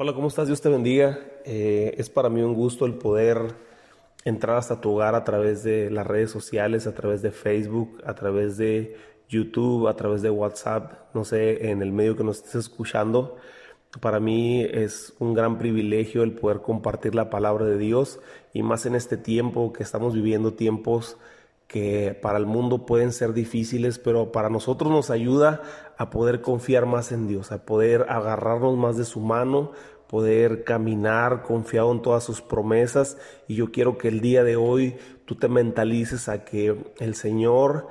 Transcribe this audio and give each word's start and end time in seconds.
Hola, 0.00 0.12
¿cómo 0.12 0.28
estás? 0.28 0.46
Dios 0.46 0.60
te 0.60 0.68
bendiga. 0.68 1.18
Eh, 1.44 1.96
es 1.98 2.08
para 2.08 2.28
mí 2.28 2.40
un 2.40 2.54
gusto 2.54 2.86
el 2.86 2.94
poder 2.94 3.56
entrar 4.24 4.56
hasta 4.56 4.80
tu 4.80 4.92
hogar 4.92 5.16
a 5.16 5.24
través 5.24 5.64
de 5.64 5.90
las 5.90 6.06
redes 6.06 6.30
sociales, 6.30 6.86
a 6.86 6.94
través 6.94 7.20
de 7.20 7.32
Facebook, 7.32 8.00
a 8.06 8.14
través 8.14 8.56
de 8.56 8.96
YouTube, 9.28 9.88
a 9.88 9.96
través 9.96 10.22
de 10.22 10.30
WhatsApp, 10.30 11.12
no 11.14 11.24
sé, 11.24 11.72
en 11.72 11.82
el 11.82 11.90
medio 11.90 12.16
que 12.16 12.22
nos 12.22 12.36
estés 12.36 12.54
escuchando. 12.54 13.38
Para 14.00 14.20
mí 14.20 14.62
es 14.62 15.14
un 15.18 15.34
gran 15.34 15.58
privilegio 15.58 16.22
el 16.22 16.30
poder 16.30 16.60
compartir 16.60 17.16
la 17.16 17.28
palabra 17.28 17.64
de 17.64 17.76
Dios 17.76 18.20
y 18.52 18.62
más 18.62 18.86
en 18.86 18.94
este 18.94 19.16
tiempo 19.16 19.72
que 19.72 19.82
estamos 19.82 20.14
viviendo 20.14 20.54
tiempos 20.54 21.16
que 21.68 22.18
para 22.20 22.38
el 22.38 22.46
mundo 22.46 22.86
pueden 22.86 23.12
ser 23.12 23.34
difíciles, 23.34 23.98
pero 23.98 24.32
para 24.32 24.48
nosotros 24.48 24.90
nos 24.90 25.10
ayuda 25.10 25.62
a 25.98 26.10
poder 26.10 26.40
confiar 26.40 26.86
más 26.86 27.12
en 27.12 27.28
Dios, 27.28 27.52
a 27.52 27.64
poder 27.64 28.06
agarrarnos 28.08 28.76
más 28.76 28.96
de 28.96 29.04
su 29.04 29.20
mano, 29.20 29.72
poder 30.08 30.64
caminar 30.64 31.42
confiado 31.42 31.92
en 31.92 32.00
todas 32.00 32.24
sus 32.24 32.40
promesas. 32.40 33.18
Y 33.46 33.56
yo 33.56 33.70
quiero 33.70 33.98
que 33.98 34.08
el 34.08 34.22
día 34.22 34.42
de 34.44 34.56
hoy 34.56 34.96
tú 35.26 35.34
te 35.34 35.48
mentalices 35.48 36.30
a 36.30 36.44
que 36.44 36.74
el 36.98 37.14
Señor 37.14 37.88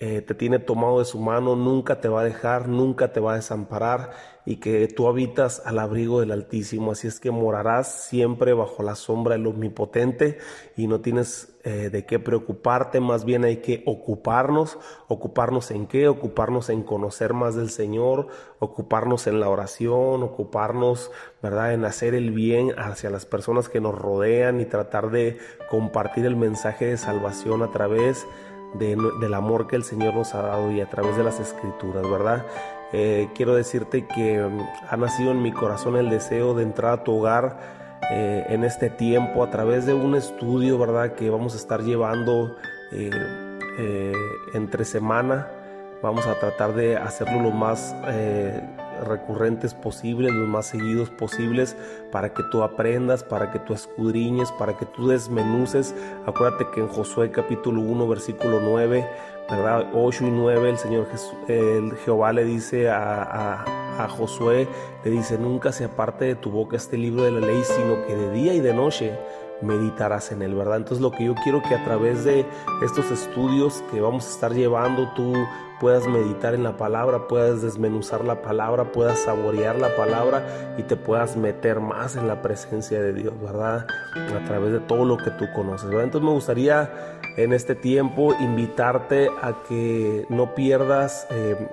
eh, 0.00 0.22
te 0.22 0.34
tiene 0.34 0.60
tomado 0.60 1.00
de 1.00 1.04
su 1.04 1.18
mano, 1.18 1.56
nunca 1.56 2.00
te 2.00 2.08
va 2.08 2.20
a 2.20 2.24
dejar, 2.24 2.68
nunca 2.68 3.12
te 3.12 3.18
va 3.18 3.32
a 3.32 3.36
desamparar 3.36 4.12
y 4.46 4.56
que 4.56 4.86
tú 4.86 5.08
habitas 5.08 5.60
al 5.66 5.80
abrigo 5.80 6.20
del 6.20 6.30
Altísimo. 6.30 6.92
Así 6.92 7.08
es 7.08 7.18
que 7.18 7.32
morarás 7.32 8.06
siempre 8.06 8.52
bajo 8.52 8.84
la 8.84 8.94
sombra 8.94 9.34
del 9.34 9.48
Omnipotente 9.48 10.38
y 10.76 10.86
no 10.86 11.00
tienes 11.00 11.58
eh, 11.64 11.90
de 11.90 12.06
qué 12.06 12.20
preocuparte, 12.20 13.00
más 13.00 13.24
bien 13.24 13.44
hay 13.44 13.56
que 13.56 13.82
ocuparnos. 13.86 14.78
¿Ocuparnos 15.08 15.72
en 15.72 15.88
qué? 15.88 16.06
Ocuparnos 16.06 16.70
en 16.70 16.84
conocer 16.84 17.34
más 17.34 17.56
del 17.56 17.68
Señor, 17.68 18.28
ocuparnos 18.60 19.26
en 19.26 19.40
la 19.40 19.48
oración, 19.48 20.22
ocuparnos, 20.22 21.10
¿verdad?, 21.42 21.74
en 21.74 21.84
hacer 21.84 22.14
el 22.14 22.30
bien 22.30 22.72
hacia 22.78 23.10
las 23.10 23.26
personas 23.26 23.68
que 23.68 23.80
nos 23.80 23.96
rodean 23.96 24.60
y 24.60 24.64
tratar 24.64 25.10
de 25.10 25.38
compartir 25.68 26.24
el 26.24 26.36
mensaje 26.36 26.86
de 26.86 26.96
salvación 26.96 27.62
a 27.62 27.72
través 27.72 28.26
del 28.74 29.34
amor 29.34 29.66
que 29.66 29.76
el 29.76 29.84
Señor 29.84 30.14
nos 30.14 30.34
ha 30.34 30.42
dado 30.42 30.70
y 30.70 30.80
a 30.80 30.90
través 30.90 31.16
de 31.16 31.24
las 31.24 31.40
escrituras, 31.40 32.02
¿verdad? 32.08 32.44
Eh, 32.92 33.28
quiero 33.34 33.54
decirte 33.54 34.06
que 34.06 34.40
mm, 34.40 34.60
ha 34.88 34.96
nacido 34.96 35.32
en 35.32 35.42
mi 35.42 35.52
corazón 35.52 35.96
el 35.96 36.08
deseo 36.08 36.54
de 36.54 36.62
entrar 36.62 36.92
a 36.92 37.04
tu 37.04 37.18
hogar 37.18 37.58
eh, 38.10 38.46
en 38.48 38.64
este 38.64 38.88
tiempo 38.88 39.42
a 39.42 39.50
través 39.50 39.84
de 39.84 39.92
un 39.92 40.14
estudio, 40.14 40.78
¿verdad? 40.78 41.14
Que 41.14 41.28
vamos 41.28 41.54
a 41.54 41.58
estar 41.58 41.82
llevando 41.82 42.56
eh, 42.92 44.12
entre 44.54 44.84
semana. 44.84 45.48
Vamos 46.02 46.26
a 46.26 46.38
tratar 46.38 46.74
de 46.74 46.96
hacerlo 46.96 47.42
lo 47.42 47.50
más 47.50 47.94
recurrentes 49.04 49.74
posibles, 49.74 50.32
los 50.32 50.48
más 50.48 50.66
seguidos 50.66 51.10
posibles, 51.10 51.76
para 52.10 52.32
que 52.32 52.42
tú 52.50 52.62
aprendas, 52.62 53.22
para 53.22 53.50
que 53.50 53.58
tú 53.58 53.74
escudriñes, 53.74 54.52
para 54.52 54.76
que 54.76 54.86
tú 54.86 55.08
desmenuces. 55.08 55.94
Acuérdate 56.26 56.66
que 56.74 56.80
en 56.80 56.88
Josué 56.88 57.30
capítulo 57.30 57.80
1, 57.80 58.08
versículo 58.08 58.60
9, 58.60 59.06
¿verdad? 59.50 59.90
8 59.94 60.26
y 60.26 60.30
9, 60.30 60.70
el 60.70 60.78
Señor 60.78 61.06
el 61.48 61.96
Jehová 62.04 62.32
le 62.32 62.44
dice 62.44 62.88
a, 62.90 63.64
a 63.98 64.08
Josué, 64.08 64.68
le 65.04 65.10
dice, 65.10 65.38
nunca 65.38 65.72
se 65.72 65.84
aparte 65.84 66.24
de 66.24 66.34
tu 66.34 66.50
boca 66.50 66.76
este 66.76 66.96
libro 66.96 67.24
de 67.24 67.32
la 67.32 67.40
ley, 67.40 67.62
sino 67.64 68.06
que 68.06 68.14
de 68.14 68.30
día 68.32 68.54
y 68.54 68.60
de 68.60 68.72
noche 68.72 69.18
meditarás 69.60 70.30
en 70.32 70.42
él, 70.42 70.54
¿verdad? 70.54 70.76
Entonces 70.76 71.00
lo 71.00 71.10
que 71.10 71.24
yo 71.24 71.34
quiero 71.42 71.62
que 71.62 71.74
a 71.74 71.84
través 71.84 72.24
de 72.24 72.46
estos 72.82 73.10
estudios 73.10 73.82
que 73.90 74.00
vamos 74.00 74.26
a 74.26 74.30
estar 74.30 74.54
llevando, 74.54 75.12
tú 75.14 75.34
puedas 75.80 76.06
meditar 76.06 76.54
en 76.54 76.62
la 76.62 76.76
palabra, 76.76 77.28
puedas 77.28 77.62
desmenuzar 77.62 78.24
la 78.24 78.42
palabra, 78.42 78.92
puedas 78.92 79.20
saborear 79.20 79.78
la 79.78 79.94
palabra 79.96 80.74
y 80.76 80.82
te 80.82 80.96
puedas 80.96 81.36
meter 81.36 81.80
más 81.80 82.16
en 82.16 82.26
la 82.28 82.42
presencia 82.42 83.00
de 83.00 83.12
Dios, 83.12 83.34
¿verdad? 83.40 83.86
A 84.14 84.44
través 84.44 84.72
de 84.72 84.80
todo 84.80 85.04
lo 85.04 85.16
que 85.16 85.30
tú 85.32 85.46
conoces, 85.54 85.88
¿verdad? 85.88 86.04
Entonces 86.04 86.26
me 86.26 86.34
gustaría 86.34 87.18
en 87.36 87.52
este 87.52 87.74
tiempo 87.74 88.34
invitarte 88.34 89.28
a 89.42 89.62
que 89.68 90.26
no 90.28 90.54
pierdas... 90.54 91.26
Eh, 91.30 91.68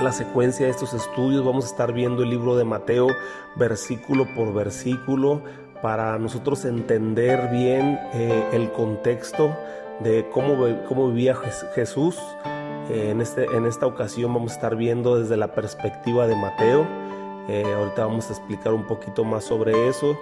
la 0.00 0.12
secuencia 0.12 0.64
de 0.64 0.70
estos 0.70 0.94
estudios 0.94 1.44
vamos 1.44 1.64
a 1.64 1.68
estar 1.68 1.92
viendo 1.92 2.22
el 2.22 2.30
libro 2.30 2.56
de 2.56 2.64
Mateo 2.64 3.08
versículo 3.56 4.24
por 4.34 4.54
versículo 4.54 5.42
para 5.82 6.18
nosotros 6.18 6.64
entender 6.64 7.48
bien 7.50 7.98
eh, 8.14 8.48
el 8.52 8.70
contexto 8.72 9.54
de 10.00 10.26
cómo, 10.30 10.66
cómo 10.88 11.08
vivía 11.08 11.34
Jesús. 11.74 12.18
Eh, 12.90 13.10
en, 13.10 13.20
este, 13.20 13.44
en 13.44 13.66
esta 13.66 13.86
ocasión 13.86 14.34
vamos 14.34 14.52
a 14.52 14.54
estar 14.56 14.76
viendo 14.76 15.18
desde 15.18 15.36
la 15.36 15.54
perspectiva 15.54 16.26
de 16.26 16.36
Mateo. 16.36 16.86
Eh, 17.48 17.64
ahorita 17.74 18.06
vamos 18.06 18.28
a 18.30 18.32
explicar 18.32 18.72
un 18.72 18.86
poquito 18.86 19.24
más 19.24 19.44
sobre 19.44 19.88
eso, 19.88 20.18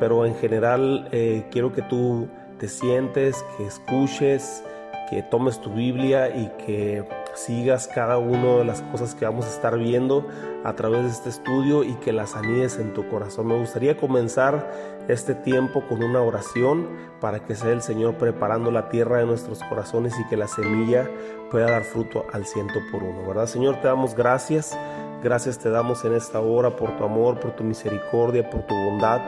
pero 0.00 0.26
en 0.26 0.34
general 0.34 1.08
quiero 1.52 1.72
que 1.72 1.82
tú 1.82 2.26
te 2.58 2.66
sientes, 2.66 3.44
que 3.56 3.66
escuches, 3.66 4.64
que 5.12 5.22
tomes 5.22 5.60
tu 5.60 5.70
Biblia 5.70 6.34
y 6.34 6.50
que 6.64 7.04
sigas 7.34 7.86
cada 7.86 8.18
una 8.18 8.56
de 8.56 8.64
las 8.64 8.80
cosas 8.82 9.14
que 9.14 9.24
vamos 9.24 9.44
a 9.44 9.50
estar 9.50 9.78
viendo 9.78 10.26
a 10.64 10.74
través 10.74 11.02
de 11.02 11.10
este 11.10 11.28
estudio 11.28 11.84
y 11.84 11.92
que 11.96 12.12
las 12.12 12.34
anides 12.34 12.78
en 12.78 12.94
tu 12.94 13.06
corazón. 13.08 13.48
Me 13.48 13.58
gustaría 13.58 13.96
comenzar 13.96 14.70
este 15.12 15.34
tiempo 15.34 15.86
con 15.88 16.02
una 16.02 16.20
oración 16.22 16.88
para 17.20 17.40
que 17.44 17.54
sea 17.54 17.70
el 17.70 17.82
Señor 17.82 18.14
preparando 18.14 18.70
la 18.70 18.88
tierra 18.88 19.18
de 19.18 19.26
nuestros 19.26 19.62
corazones 19.64 20.14
y 20.18 20.28
que 20.28 20.36
la 20.36 20.48
semilla 20.48 21.08
pueda 21.50 21.70
dar 21.70 21.84
fruto 21.84 22.24
al 22.32 22.46
ciento 22.46 22.80
por 22.90 23.02
uno, 23.02 23.26
¿verdad? 23.26 23.46
Señor, 23.46 23.80
te 23.80 23.88
damos 23.88 24.14
gracias. 24.14 24.76
Gracias 25.22 25.58
te 25.58 25.70
damos 25.70 26.04
en 26.04 26.14
esta 26.14 26.40
hora 26.40 26.74
por 26.74 26.96
tu 26.96 27.04
amor, 27.04 27.38
por 27.38 27.52
tu 27.52 27.62
misericordia, 27.62 28.50
por 28.50 28.62
tu 28.66 28.74
bondad, 28.74 29.20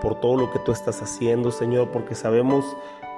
por 0.00 0.18
todo 0.18 0.38
lo 0.38 0.50
que 0.50 0.58
tú 0.60 0.72
estás 0.72 1.02
haciendo, 1.02 1.50
Señor, 1.50 1.90
porque 1.90 2.14
sabemos, 2.14 2.64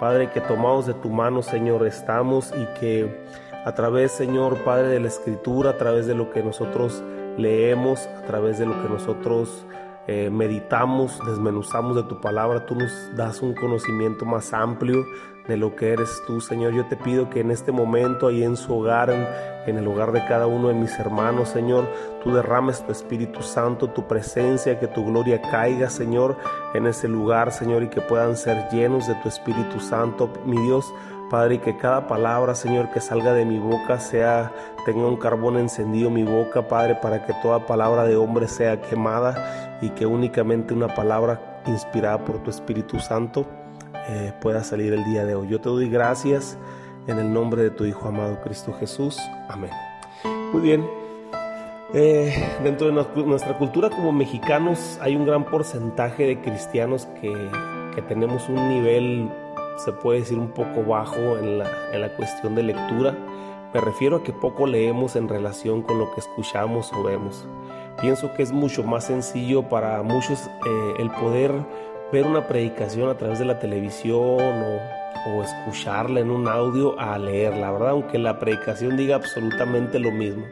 Padre, 0.01 0.33
que 0.33 0.41
tomados 0.41 0.87
de 0.87 0.95
tu 0.95 1.11
mano, 1.11 1.43
Señor, 1.43 1.87
estamos 1.87 2.53
y 2.57 2.81
que 2.81 3.25
a 3.65 3.73
través, 3.77 4.11
Señor 4.11 4.65
Padre, 4.65 4.89
de 4.89 4.99
la 4.99 5.07
Escritura, 5.07 5.71
a 5.71 5.79
través 5.79 6.09
de 6.09 6.15
lo 6.17 6.31
que 6.31 6.43
nosotros 6.43 7.05
leemos, 7.39 8.09
a 8.09 8.23
través 8.23 8.59
de 8.59 8.67
lo 8.67 8.83
que 8.83 8.89
nosotros 8.89 9.65
eh, 10.07 10.31
meditamos, 10.31 11.19
desmenuzamos 11.27 11.97
de 11.97 12.03
tu 12.03 12.21
palabra, 12.21 12.67
tú 12.67 12.75
nos 12.75 12.93
das 13.17 13.41
un 13.41 13.55
conocimiento 13.55 14.25
más 14.25 14.53
amplio 14.53 15.07
de 15.49 15.57
lo 15.57 15.77
que 15.77 15.93
eres 15.93 16.23
tú, 16.27 16.41
Señor. 16.41 16.73
Yo 16.73 16.87
te 16.87 16.97
pido 16.97 17.29
que 17.29 17.41
en 17.41 17.51
este 17.51 17.73
momento, 17.73 18.29
ahí 18.29 18.43
en 18.43 18.57
su 18.57 18.75
hogar, 18.75 19.11
en, 19.11 19.27
en, 19.67 19.77
el 19.77 19.87
hogar 19.87 20.13
de 20.13 20.25
cada 20.27 20.47
uno 20.47 20.69
de 20.69 20.75
mis 20.75 20.99
hermanos, 20.99 21.51
Señor, 21.51 21.87
tú 22.23 22.33
derrames 22.33 22.85
tu 22.85 22.93
Espíritu 22.93 23.43
Santo, 23.43 23.91
tu 23.91 24.07
presencia, 24.07 24.79
que 24.79 24.89
tu 24.89 25.05
gloria 25.05 25.41
caiga, 25.43 25.91
Señor, 25.91 26.37
en 26.73 26.87
ese 26.87 27.09
lugar, 27.09 27.53
Señor, 27.53 27.83
y 27.83 27.89
que 27.89 28.01
puedan 28.01 28.37
ser 28.37 28.69
llenos 28.71 29.07
de 29.07 29.15
tu 29.17 29.29
Espíritu 29.29 29.81
Santo, 29.81 30.31
mi 30.45 30.59
Dios. 30.63 30.93
Padre, 31.31 31.57
y 31.57 31.59
que 31.59 31.77
cada 31.77 32.07
palabra, 32.07 32.55
Señor, 32.55 32.91
que 32.91 33.01
salga 33.01 33.33
de 33.33 33.45
mi 33.45 33.59
boca 33.59 33.99
sea, 33.99 34.53
tenga 34.85 35.07
un 35.07 35.17
carbón 35.17 35.59
encendido 35.59 36.11
mi 36.11 36.23
boca, 36.23 36.69
Padre, 36.69 36.97
para 36.97 37.25
que 37.25 37.33
toda 37.43 37.67
palabra 37.67 38.05
de 38.05 38.17
hombre 38.17 38.49
sea 38.49 38.81
quemada 38.81 39.79
y 39.81 39.91
que 39.91 40.07
únicamente 40.07 40.75
una 40.75 40.89
palabra 40.89 41.63
inspirada 41.67 42.25
por 42.25 42.43
tu 42.43 42.51
Espíritu 42.51 43.01
Santo 43.01 43.47
eh, 44.09 44.33
pueda 44.41 44.63
salir 44.63 44.93
el 44.93 45.05
día 45.05 45.25
de 45.25 45.35
hoy. 45.35 45.49
Yo 45.49 45.61
te 45.61 45.69
doy 45.69 45.89
gracias 45.89 46.59
en 47.07 47.19
el 47.19 47.33
nombre 47.33 47.63
de 47.63 47.71
tu 47.71 47.85
Hijo 47.85 48.09
amado 48.09 48.41
Cristo 48.43 48.73
Jesús. 48.79 49.19
Amén. 49.49 49.71
Muy 50.53 50.61
bien. 50.61 50.87
Eh, 51.95 52.35
dentro 52.63 52.89
de 52.89 53.25
nuestra 53.25 53.57
cultura 53.57 53.89
como 53.89 54.11
mexicanos 54.11 54.99
hay 55.01 55.15
un 55.15 55.25
gran 55.25 55.45
porcentaje 55.45 56.27
de 56.27 56.41
cristianos 56.41 57.07
que, 57.21 57.33
que 57.95 58.03
tenemos 58.03 58.49
un 58.49 58.69
nivel 58.69 59.31
se 59.77 59.93
puede 59.93 60.21
decir 60.21 60.39
un 60.39 60.51
poco 60.51 60.83
bajo 60.85 61.39
en 61.39 61.59
la, 61.59 61.71
en 61.93 62.01
la 62.01 62.09
cuestión 62.17 62.55
de 62.55 62.63
lectura. 62.63 63.17
Me 63.73 63.81
refiero 63.81 64.17
a 64.17 64.23
que 64.23 64.33
poco 64.33 64.67
leemos 64.67 65.17
en 65.17 65.29
relación 65.29 65.83
con 65.83 65.99
lo 65.99 66.15
que 66.15 66.21
escuchamos 66.21 66.93
o 66.93 67.03
vemos. 67.03 67.45
Pienso 68.01 68.33
que 68.35 68.43
es 68.43 68.53
mucho 68.53 68.85
más 68.85 69.07
sencillo 69.07 69.69
para 69.69 70.03
muchos 70.03 70.47
eh, 70.67 70.95
el 70.99 71.11
poder 71.11 71.53
ver 72.13 72.27
una 72.27 72.47
predicación 72.47 73.09
a 73.09 73.17
través 73.17 73.39
de 73.39 73.45
la 73.45 73.59
televisión 73.59 74.15
o, 74.17 74.81
escucharla 75.43 76.21
en 76.21 76.31
un 76.31 76.47
audio 76.49 77.01
a 77.01 77.19
leerla, 77.19 77.73
¿verdad? 77.73 77.91
Aunque 77.91 78.19
la 78.19 78.39
predicación 78.39 78.97
diga 78.97 79.17
absolutamente 79.17 79.99
lo 79.99 80.11
mismo. 80.11 80.45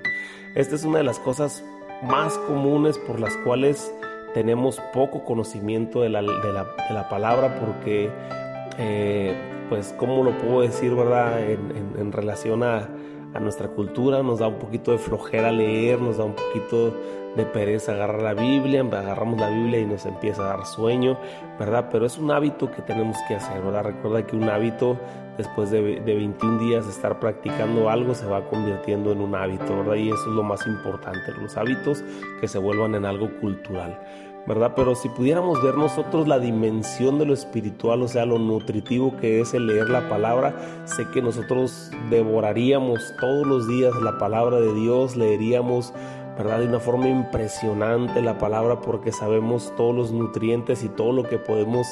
Esta 0.54 0.76
es 0.76 0.84
una 0.84 0.98
de 0.98 1.04
las 1.04 1.18
cosas 1.18 1.62
más 2.02 2.38
comunes 2.38 2.96
por 2.96 3.20
las 3.20 3.36
cuales 3.38 3.94
tenemos 4.32 4.80
poco 4.94 5.24
conocimiento 5.24 6.00
de 6.00 6.08
la, 6.08 6.22
de 6.22 6.52
la, 6.52 6.64
de 6.88 6.94
la 6.94 7.08
palabra 7.10 7.60
porque 7.60 8.10
eh, 8.78 9.34
pues, 9.68 9.94
¿cómo 9.98 10.22
lo 10.22 10.36
puedo 10.38 10.60
decir, 10.60 10.94
verdad? 10.94 11.40
En, 11.40 12.12
relación 12.12 12.62
a, 12.62 12.88
nuestra 13.40 13.68
cultura, 13.68 14.22
nos 14.22 14.40
da 14.40 14.48
un 14.48 14.58
poquito 14.58 14.92
de 14.92 14.98
flojera 14.98 15.50
leer, 15.50 15.98
nos 15.98 16.18
da 16.18 16.24
un 16.24 16.34
poquito 16.34 16.94
de 17.34 17.46
pereza 17.46 17.92
agarrar 17.92 18.20
la 18.22 18.34
Biblia, 18.34 18.82
agarramos 18.82 19.40
la 19.40 19.48
Biblia 19.48 19.80
y 19.80 19.86
nos 19.86 20.04
empieza 20.04 20.42
a 20.42 20.56
dar 20.56 20.66
sueño, 20.66 21.18
¿verdad? 21.58 21.88
Pero 21.90 22.04
es 22.04 22.18
un 22.18 22.30
hábito 22.30 22.70
que 22.70 22.82
tenemos 22.82 23.16
que 23.26 23.36
hacer, 23.36 23.62
¿verdad? 23.62 23.84
Recuerda 23.84 24.26
que 24.26 24.36
un 24.36 24.50
hábito, 24.50 24.98
después 25.38 25.70
de, 25.70 26.00
de 26.00 26.14
21 26.14 26.58
días 26.58 26.84
de 26.84 26.92
estar 26.92 27.18
practicando 27.18 27.88
algo, 27.88 28.14
se 28.14 28.26
va 28.26 28.44
convirtiendo 28.44 29.12
en 29.12 29.22
un 29.22 29.34
hábito, 29.34 29.78
¿verdad? 29.78 29.94
Y 29.94 30.08
eso 30.08 30.28
es 30.28 30.34
lo 30.36 30.42
más 30.42 30.66
importante, 30.66 31.32
los 31.40 31.56
hábitos 31.56 32.04
que 32.38 32.46
se 32.46 32.58
vuelvan 32.58 32.94
en 32.94 33.06
algo 33.06 33.30
cultural. 33.40 33.98
¿Verdad? 34.46 34.72
Pero 34.74 34.94
si 34.94 35.08
pudiéramos 35.08 35.62
ver 35.62 35.76
nosotros 35.76 36.26
la 36.26 36.38
dimensión 36.38 37.18
de 37.18 37.26
lo 37.26 37.34
espiritual, 37.34 38.02
o 38.02 38.08
sea, 38.08 38.26
lo 38.26 38.38
nutritivo 38.38 39.16
que 39.16 39.40
es 39.40 39.54
el 39.54 39.66
leer 39.66 39.88
la 39.88 40.08
palabra, 40.08 40.54
sé 40.84 41.06
que 41.12 41.22
nosotros 41.22 41.90
devoraríamos 42.10 43.00
todos 43.20 43.46
los 43.46 43.68
días 43.68 43.94
la 44.02 44.18
palabra 44.18 44.60
de 44.60 44.72
Dios, 44.74 45.16
leeríamos 45.16 45.92
¿verdad? 46.36 46.60
De 46.60 46.66
una 46.66 46.80
forma 46.80 47.08
impresionante 47.08 48.22
la 48.22 48.38
palabra 48.38 48.80
porque 48.80 49.12
sabemos 49.12 49.72
todos 49.76 49.94
los 49.94 50.12
nutrientes 50.12 50.82
y 50.82 50.88
todo 50.88 51.12
lo 51.12 51.24
que 51.24 51.38
podemos 51.38 51.86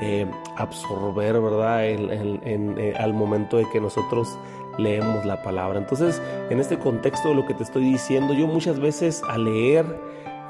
eh, 0.00 0.30
absorber, 0.56 1.40
¿verdad? 1.40 1.80
Eh, 1.84 2.94
al 2.98 3.12
momento 3.12 3.56
de 3.56 3.68
que 3.70 3.80
nosotros 3.80 4.38
leemos 4.78 5.24
la 5.24 5.42
palabra. 5.42 5.78
Entonces, 5.78 6.22
en 6.50 6.60
este 6.60 6.78
contexto 6.78 7.30
de 7.30 7.34
lo 7.34 7.46
que 7.46 7.54
te 7.54 7.64
estoy 7.64 7.84
diciendo, 7.84 8.34
yo 8.34 8.46
muchas 8.46 8.78
veces 8.78 9.22
al 9.28 9.44
leer, 9.44 9.84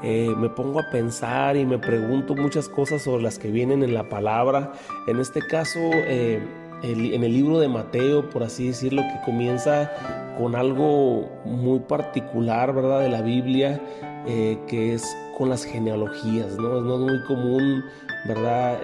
eh, 0.03 0.33
me 0.37 0.49
pongo 0.49 0.81
a 0.81 0.89
pensar 0.89 1.55
y 1.55 1.65
me 1.65 1.77
pregunto 1.79 2.35
muchas 2.35 2.67
cosas 2.67 3.03
sobre 3.03 3.23
las 3.23 3.39
que 3.39 3.49
vienen 3.49 3.83
en 3.83 3.93
la 3.93 4.09
palabra. 4.09 4.73
En 5.07 5.19
este 5.19 5.41
caso, 5.41 5.79
eh, 5.93 6.41
en 6.83 7.23
el 7.23 7.31
libro 7.31 7.59
de 7.59 7.69
Mateo, 7.69 8.29
por 8.29 8.43
así 8.43 8.67
decirlo, 8.67 9.01
que 9.01 9.25
comienza 9.25 9.89
con 10.37 10.55
algo 10.55 11.29
muy 11.45 11.79
particular, 11.79 12.73
¿verdad? 12.73 12.99
De 12.99 13.09
la 13.09 13.21
Biblia, 13.21 13.81
eh, 14.27 14.59
que 14.67 14.93
es 14.93 15.15
con 15.37 15.49
las 15.49 15.63
genealogías, 15.63 16.57
¿no? 16.57 16.81
No 16.81 16.95
es 16.95 17.11
muy 17.11 17.23
común, 17.23 17.85
¿verdad? 18.27 18.79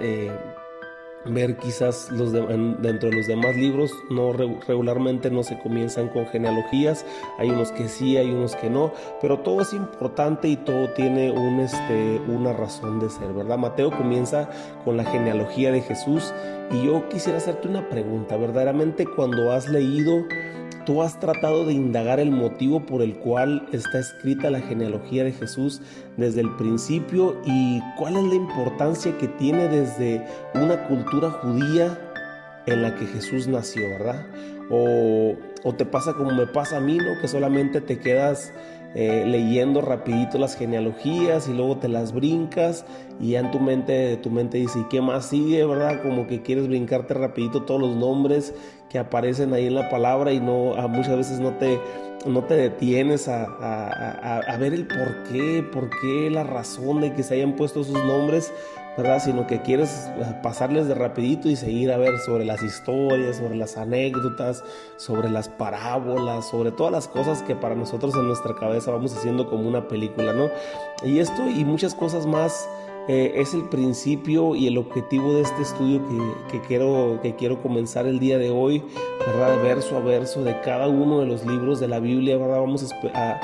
Ver 1.24 1.56
quizás 1.56 2.10
los 2.10 2.32
dentro 2.32 3.10
de 3.10 3.16
los 3.16 3.26
demás 3.26 3.56
libros 3.56 3.92
no 4.10 4.32
regularmente 4.32 5.30
no 5.30 5.42
se 5.42 5.58
comienzan 5.58 6.08
con 6.08 6.26
genealogías. 6.26 7.04
Hay 7.38 7.50
unos 7.50 7.72
que 7.72 7.88
sí 7.88 8.16
hay 8.16 8.30
unos 8.30 8.56
que 8.56 8.70
no 8.70 8.92
pero 9.20 9.40
todo 9.40 9.62
es 9.62 9.72
importante 9.72 10.48
y 10.48 10.56
todo 10.56 10.90
tiene 10.90 11.30
un 11.30 11.60
este 11.60 12.20
una 12.28 12.52
razón 12.52 13.00
de 13.00 13.10
ser 13.10 13.32
verdad 13.32 13.58
Mateo 13.58 13.90
comienza 13.90 14.48
con 14.84 14.96
la 14.96 15.04
genealogía 15.04 15.72
de 15.72 15.82
Jesús 15.82 16.32
y 16.70 16.86
yo 16.86 17.08
quisiera 17.08 17.38
hacerte 17.38 17.68
una 17.68 17.88
pregunta. 17.88 18.36
Verdaderamente 18.36 19.04
cuando 19.04 19.52
has 19.52 19.68
leído 19.68 20.24
¿Tú 20.86 21.02
has 21.02 21.20
tratado 21.20 21.66
de 21.66 21.74
indagar 21.74 22.20
el 22.20 22.30
motivo 22.30 22.86
por 22.86 23.02
el 23.02 23.16
cual 23.16 23.68
está 23.72 23.98
escrita 23.98 24.50
la 24.50 24.60
genealogía 24.60 25.24
de 25.24 25.32
Jesús 25.32 25.82
desde 26.16 26.40
el 26.40 26.50
principio 26.56 27.36
y 27.44 27.80
cuál 27.98 28.16
es 28.16 28.24
la 28.24 28.34
importancia 28.34 29.16
que 29.18 29.28
tiene 29.28 29.68
desde 29.68 30.24
una 30.54 30.88
cultura 30.88 31.30
judía 31.30 31.98
en 32.66 32.82
la 32.82 32.94
que 32.94 33.06
Jesús 33.06 33.46
nació, 33.46 33.88
verdad? 33.90 34.26
O, 34.70 35.36
o 35.64 35.74
te 35.74 35.84
pasa 35.84 36.14
como 36.14 36.30
me 36.30 36.46
pasa 36.46 36.78
a 36.78 36.80
mí, 36.80 36.96
¿no? 36.96 37.20
Que 37.20 37.28
solamente 37.28 37.80
te 37.80 37.98
quedas 37.98 38.52
eh, 38.94 39.24
leyendo 39.26 39.80
rapidito 39.80 40.38
las 40.38 40.56
genealogías 40.56 41.48
y 41.48 41.52
luego 41.52 41.76
te 41.76 41.88
las 41.88 42.12
brincas 42.12 42.84
y 43.20 43.30
ya 43.30 43.40
en 43.40 43.50
tu 43.50 43.60
mente, 43.60 44.16
tu 44.16 44.30
mente 44.30 44.58
dice, 44.58 44.80
¿y 44.80 44.84
qué 44.88 45.00
más 45.00 45.26
sigue, 45.26 45.64
verdad? 45.64 46.02
Como 46.02 46.26
que 46.26 46.42
quieres 46.42 46.66
brincarte 46.66 47.14
rapidito 47.14 47.62
todos 47.62 47.80
los 47.80 47.94
nombres 47.96 48.52
que 48.88 48.98
aparecen 48.98 49.54
ahí 49.54 49.66
en 49.66 49.76
la 49.76 49.88
palabra 49.88 50.32
y 50.32 50.40
no, 50.40 50.74
muchas 50.88 51.16
veces 51.16 51.38
no 51.38 51.54
te, 51.54 51.78
no 52.26 52.42
te 52.44 52.54
detienes 52.54 53.28
a, 53.28 53.44
a, 53.44 54.56
ver 54.56 54.74
el 54.74 54.86
por 54.86 55.22
qué, 55.30 55.64
por 55.72 55.88
qué, 56.00 56.28
la 56.28 56.42
razón 56.42 57.00
de 57.00 57.12
que 57.14 57.22
se 57.22 57.34
hayan 57.34 57.54
puesto 57.54 57.82
esos 57.82 58.04
nombres 58.04 58.52
¿verdad? 59.02 59.22
Sino 59.22 59.46
que 59.46 59.62
quieres 59.62 60.10
eh, 60.16 60.34
pasarles 60.42 60.86
de 60.86 60.94
rapidito 60.94 61.48
y 61.48 61.56
seguir 61.56 61.90
a 61.92 61.96
ver 61.96 62.18
sobre 62.18 62.44
las 62.44 62.62
historias, 62.62 63.36
sobre 63.36 63.56
las 63.56 63.76
anécdotas, 63.76 64.62
sobre 64.96 65.30
las 65.30 65.48
parábolas, 65.48 66.48
sobre 66.48 66.70
todas 66.70 66.92
las 66.92 67.08
cosas 67.08 67.42
que 67.42 67.54
para 67.54 67.74
nosotros 67.74 68.14
en 68.14 68.26
nuestra 68.26 68.54
cabeza 68.54 68.90
vamos 68.90 69.16
haciendo 69.16 69.48
como 69.48 69.68
una 69.68 69.88
película, 69.88 70.32
¿no? 70.32 70.50
Y 71.02 71.18
esto 71.18 71.48
y 71.48 71.64
muchas 71.64 71.94
cosas 71.94 72.26
más 72.26 72.68
eh, 73.08 73.40
es 73.40 73.54
el 73.54 73.64
principio 73.64 74.54
y 74.54 74.66
el 74.66 74.78
objetivo 74.78 75.34
de 75.34 75.40
este 75.40 75.62
estudio 75.62 76.00
que, 76.50 76.60
quiero, 76.60 77.18
que 77.22 77.34
quiero 77.34 77.60
comenzar 77.62 78.06
el 78.06 78.20
día 78.20 78.38
de 78.38 78.50
hoy, 78.50 78.84
¿verdad? 79.26 79.60
Verso 79.62 79.96
a 79.96 80.00
verso 80.00 80.44
de 80.44 80.60
cada 80.60 80.86
uno 80.86 81.20
de 81.20 81.26
los 81.26 81.44
libros 81.44 81.80
de 81.80 81.88
la 81.88 81.98
Biblia, 81.98 82.36
¿verdad? 82.36 82.60
Vamos 82.60 82.86
a, 83.14 83.40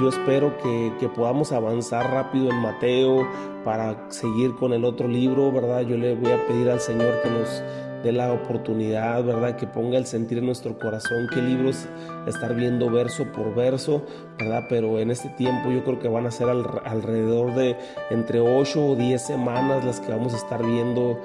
yo 0.00 0.08
espero 0.08 0.56
que, 0.58 1.08
podamos 1.14 1.52
avanzar 1.52 2.10
rápido 2.10 2.50
en 2.50 2.56
Mateo 2.56 3.26
para 3.64 4.10
seguir 4.10 4.54
con 4.56 4.72
el 4.72 4.84
otro 4.84 5.08
libro, 5.08 5.50
¿verdad? 5.50 5.80
Yo 5.80 5.96
le 5.96 6.14
voy 6.14 6.32
a 6.32 6.46
pedir 6.46 6.70
al 6.70 6.80
Señor 6.80 7.20
que 7.22 7.30
nos 7.30 7.62
de 8.02 8.12
la 8.12 8.32
oportunidad, 8.32 9.24
¿verdad? 9.24 9.56
Que 9.56 9.66
ponga 9.66 9.98
el 9.98 10.06
sentir 10.06 10.38
en 10.38 10.46
nuestro 10.46 10.78
corazón 10.78 11.26
qué 11.34 11.42
libros 11.42 11.88
estar 12.26 12.54
viendo 12.54 12.90
verso 12.90 13.24
por 13.32 13.54
verso, 13.54 14.04
¿verdad? 14.38 14.66
Pero 14.68 15.00
en 15.00 15.10
este 15.10 15.28
tiempo 15.30 15.70
yo 15.70 15.82
creo 15.82 15.98
que 15.98 16.08
van 16.08 16.26
a 16.26 16.30
ser 16.30 16.48
alrededor 16.48 17.54
de 17.54 17.76
entre 18.10 18.40
8 18.40 18.86
o 18.86 18.94
10 18.94 19.20
semanas 19.20 19.84
las 19.84 20.00
que 20.00 20.12
vamos 20.12 20.34
a 20.34 20.36
estar 20.36 20.64
viendo 20.64 21.20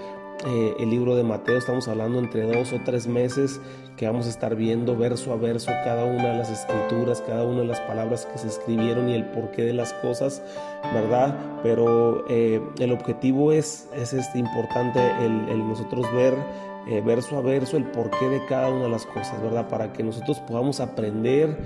eh, 0.46 0.76
el 0.80 0.90
libro 0.90 1.16
de 1.16 1.24
Mateo, 1.24 1.58
estamos 1.58 1.88
hablando 1.88 2.20
entre 2.20 2.42
dos 2.42 2.74
o 2.74 2.80
tres 2.84 3.08
meses 3.08 3.62
que 3.98 4.08
vamos 4.08 4.26
a 4.26 4.30
estar 4.30 4.56
viendo 4.56 4.98
verso 4.98 5.34
a 5.34 5.36
verso 5.36 5.72
cada 5.84 6.04
una 6.06 6.30
de 6.30 6.38
las 6.38 6.50
escrituras, 6.50 7.22
cada 7.22 7.44
una 7.44 7.62
de 7.62 7.68
las 7.68 7.80
palabras 7.82 8.26
que 8.26 8.38
se 8.38 8.48
escribieron 8.48 9.10
y 9.10 9.14
el 9.14 9.26
porqué 9.26 9.64
de 9.64 9.74
las 9.74 9.94
cosas, 9.94 10.42
¿verdad? 10.94 11.38
Pero 11.62 12.26
eh, 12.30 12.62
el 12.80 12.92
objetivo 12.92 13.52
es, 13.52 13.88
es 13.94 14.14
este 14.14 14.40
importante, 14.40 15.00
el, 15.24 15.68
nosotros 15.68 16.12
ver 16.14 16.34
eh, 16.88 17.02
verso 17.02 17.38
a 17.38 17.42
verso 17.42 17.78
el 17.78 17.86
porqué 17.86 18.28
de 18.28 18.46
cada 18.48 18.70
una 18.70 18.86
de 18.86 18.90
las 18.90 19.06
cosas, 19.06 19.42
¿verdad? 19.42 19.68
Para 19.70 19.94
que 19.94 20.04
nosotros 20.04 20.40
podamos 20.42 20.80
aprender 20.80 21.58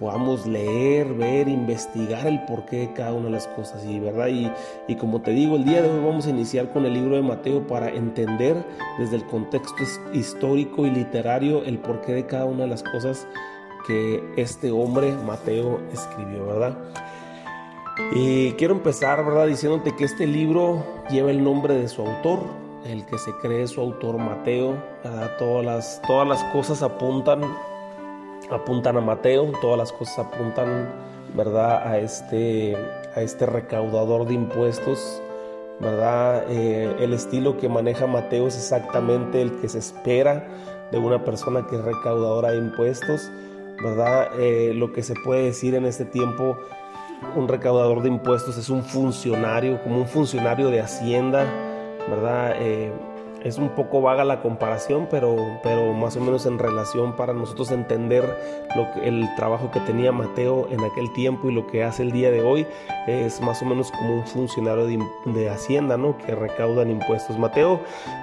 podamos 0.00 0.46
leer, 0.46 1.12
ver, 1.12 1.46
investigar 1.46 2.26
el 2.26 2.42
porqué 2.46 2.78
de 2.78 2.92
cada 2.94 3.12
una 3.12 3.26
de 3.26 3.32
las 3.32 3.46
cosas. 3.48 3.84
Y, 3.84 4.00
¿verdad? 4.00 4.28
Y, 4.28 4.50
y, 4.88 4.96
como 4.96 5.20
te 5.20 5.32
digo, 5.32 5.56
el 5.56 5.64
día 5.64 5.82
de 5.82 5.90
hoy 5.90 6.00
vamos 6.02 6.26
a 6.26 6.30
iniciar 6.30 6.72
con 6.72 6.86
el 6.86 6.94
libro 6.94 7.16
de 7.16 7.22
Mateo 7.22 7.66
para 7.66 7.90
entender 7.90 8.64
desde 8.98 9.16
el 9.16 9.26
contexto 9.26 9.74
histórico 10.14 10.86
y 10.86 10.90
literario 10.90 11.62
el 11.64 11.78
porqué 11.78 12.14
de 12.14 12.26
cada 12.26 12.46
una 12.46 12.62
de 12.62 12.68
las 12.68 12.82
cosas 12.82 13.28
que 13.86 14.24
este 14.36 14.70
hombre, 14.70 15.12
Mateo, 15.26 15.80
escribió, 15.92 16.46
¿verdad? 16.46 16.78
Y 18.12 18.52
quiero 18.52 18.74
empezar, 18.74 19.22
¿verdad? 19.24 19.46
Diciéndote 19.46 19.94
que 19.94 20.04
este 20.04 20.26
libro 20.26 20.82
lleva 21.10 21.30
el 21.30 21.44
nombre 21.44 21.74
de 21.74 21.88
su 21.88 22.00
autor, 22.00 22.40
el 22.86 23.04
que 23.04 23.18
se 23.18 23.32
cree 23.42 23.66
su 23.66 23.82
autor 23.82 24.16
Mateo, 24.16 24.82
¿verdad? 25.04 25.36
Todas 25.38 25.64
las, 25.64 26.02
todas 26.06 26.26
las 26.26 26.42
cosas 26.44 26.82
apuntan 26.82 27.42
apuntan 28.50 28.96
a 28.96 29.00
Mateo, 29.00 29.52
todas 29.60 29.78
las 29.78 29.92
cosas 29.92 30.18
apuntan, 30.18 30.88
¿verdad?, 31.34 31.86
a 31.86 31.98
este, 31.98 32.76
a 33.14 33.22
este 33.22 33.46
recaudador 33.46 34.26
de 34.26 34.34
impuestos, 34.34 35.22
¿verdad? 35.80 36.44
Eh, 36.48 36.94
el 37.00 37.12
estilo 37.12 37.56
que 37.56 37.68
maneja 37.68 38.06
Mateo 38.06 38.46
es 38.46 38.56
exactamente 38.56 39.40
el 39.40 39.60
que 39.60 39.68
se 39.68 39.78
espera 39.78 40.46
de 40.90 40.98
una 40.98 41.24
persona 41.24 41.66
que 41.66 41.76
es 41.76 41.82
recaudadora 41.82 42.50
de 42.50 42.58
impuestos, 42.58 43.30
¿verdad? 43.82 44.28
Eh, 44.38 44.72
lo 44.74 44.92
que 44.92 45.02
se 45.02 45.14
puede 45.24 45.44
decir 45.44 45.74
en 45.74 45.86
este 45.86 46.04
tiempo, 46.04 46.56
un 47.36 47.48
recaudador 47.48 48.02
de 48.02 48.08
impuestos 48.08 48.56
es 48.56 48.68
un 48.68 48.82
funcionario, 48.82 49.82
como 49.82 49.98
un 49.98 50.06
funcionario 50.06 50.68
de 50.70 50.80
Hacienda, 50.80 51.44
¿verdad? 52.08 52.54
Eh, 52.58 52.92
es 53.44 53.58
un 53.58 53.70
poco 53.70 54.00
vaga 54.00 54.24
la 54.24 54.40
comparación, 54.40 55.08
pero, 55.10 55.36
pero 55.62 55.92
más 55.92 56.16
o 56.16 56.20
menos 56.20 56.46
en 56.46 56.58
relación 56.58 57.16
para 57.16 57.32
nosotros 57.32 57.70
entender 57.70 58.24
lo 58.76 58.92
que, 58.92 59.08
el 59.08 59.26
trabajo 59.36 59.70
que 59.70 59.80
tenía 59.80 60.12
Mateo 60.12 60.68
en 60.70 60.80
aquel 60.84 61.12
tiempo 61.12 61.48
y 61.50 61.54
lo 61.54 61.66
que 61.66 61.82
hace 61.82 62.02
el 62.02 62.12
día 62.12 62.30
de 62.30 62.42
hoy 62.42 62.66
es 63.06 63.40
más 63.40 63.62
o 63.62 63.64
menos 63.64 63.90
como 63.90 64.16
un 64.16 64.26
funcionario 64.26 64.86
de, 64.86 65.50
Hacienda, 65.50 65.96
¿no? 65.96 66.16
Que 66.18 66.34
recaudan 66.34 66.90
impuestos. 66.90 67.38
Mateo 67.38 67.80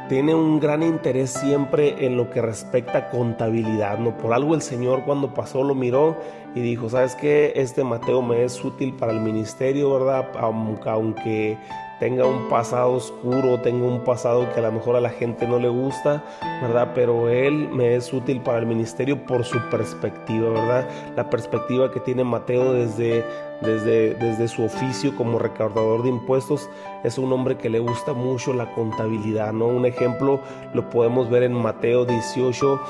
tiene 0.07 0.33
un 0.33 0.59
gran 0.59 0.81
interés 0.81 1.31
siempre 1.31 2.05
en 2.05 2.15
lo 2.15 2.29
que 2.29 2.41
respecta 2.41 2.97
a 2.97 3.09
contabilidad, 3.09 3.97
¿no? 3.97 4.17
Por 4.17 4.33
algo 4.33 4.55
el 4.55 4.61
Señor 4.61 5.03
cuando 5.03 5.33
pasó 5.33 5.63
lo 5.63 5.75
miró 5.75 6.17
y 6.55 6.61
dijo, 6.61 6.89
¿sabes 6.89 7.15
qué? 7.15 7.53
Este 7.55 7.83
Mateo 7.83 8.21
me 8.21 8.43
es 8.43 8.63
útil 8.63 8.93
para 8.93 9.11
el 9.11 9.19
ministerio, 9.19 9.91
¿verdad? 9.93 10.29
Aunque 10.39 11.57
tenga 11.99 12.25
un 12.25 12.47
pasado 12.49 12.93
oscuro, 12.93 13.59
tenga 13.61 13.85
un 13.85 14.03
pasado 14.03 14.51
que 14.53 14.59
a 14.59 14.63
lo 14.63 14.71
mejor 14.71 14.95
a 14.95 15.01
la 15.01 15.09
gente 15.09 15.47
no 15.47 15.59
le 15.59 15.69
gusta, 15.69 16.23
¿verdad? 16.61 16.91
Pero 16.93 17.29
él 17.29 17.69
me 17.69 17.95
es 17.95 18.13
útil 18.13 18.41
para 18.41 18.59
el 18.59 18.65
ministerio 18.65 19.25
por 19.25 19.43
su 19.43 19.59
perspectiva, 19.69 20.49
¿verdad? 20.49 20.87
La 21.15 21.29
perspectiva 21.29 21.91
que 21.91 21.99
tiene 21.99 22.23
Mateo 22.23 22.73
desde 22.73 23.23
desde, 23.61 24.13
desde 24.15 24.47
su 24.47 24.63
oficio 24.63 25.15
como 25.15 25.39
recaudador 25.39 26.03
de 26.03 26.09
impuestos, 26.09 26.69
es 27.03 27.17
un 27.17 27.31
hombre 27.31 27.57
que 27.57 27.69
le 27.69 27.79
gusta 27.79 28.13
mucho 28.13 28.53
la 28.53 28.71
contabilidad, 28.73 29.53
¿no? 29.53 29.67
Un 29.67 29.85
ejemplo 29.85 30.41
lo 30.73 30.89
podemos 30.89 31.29
ver 31.29 31.43
en 31.43 31.53
Mateo 31.53 32.05
18, 32.05 32.81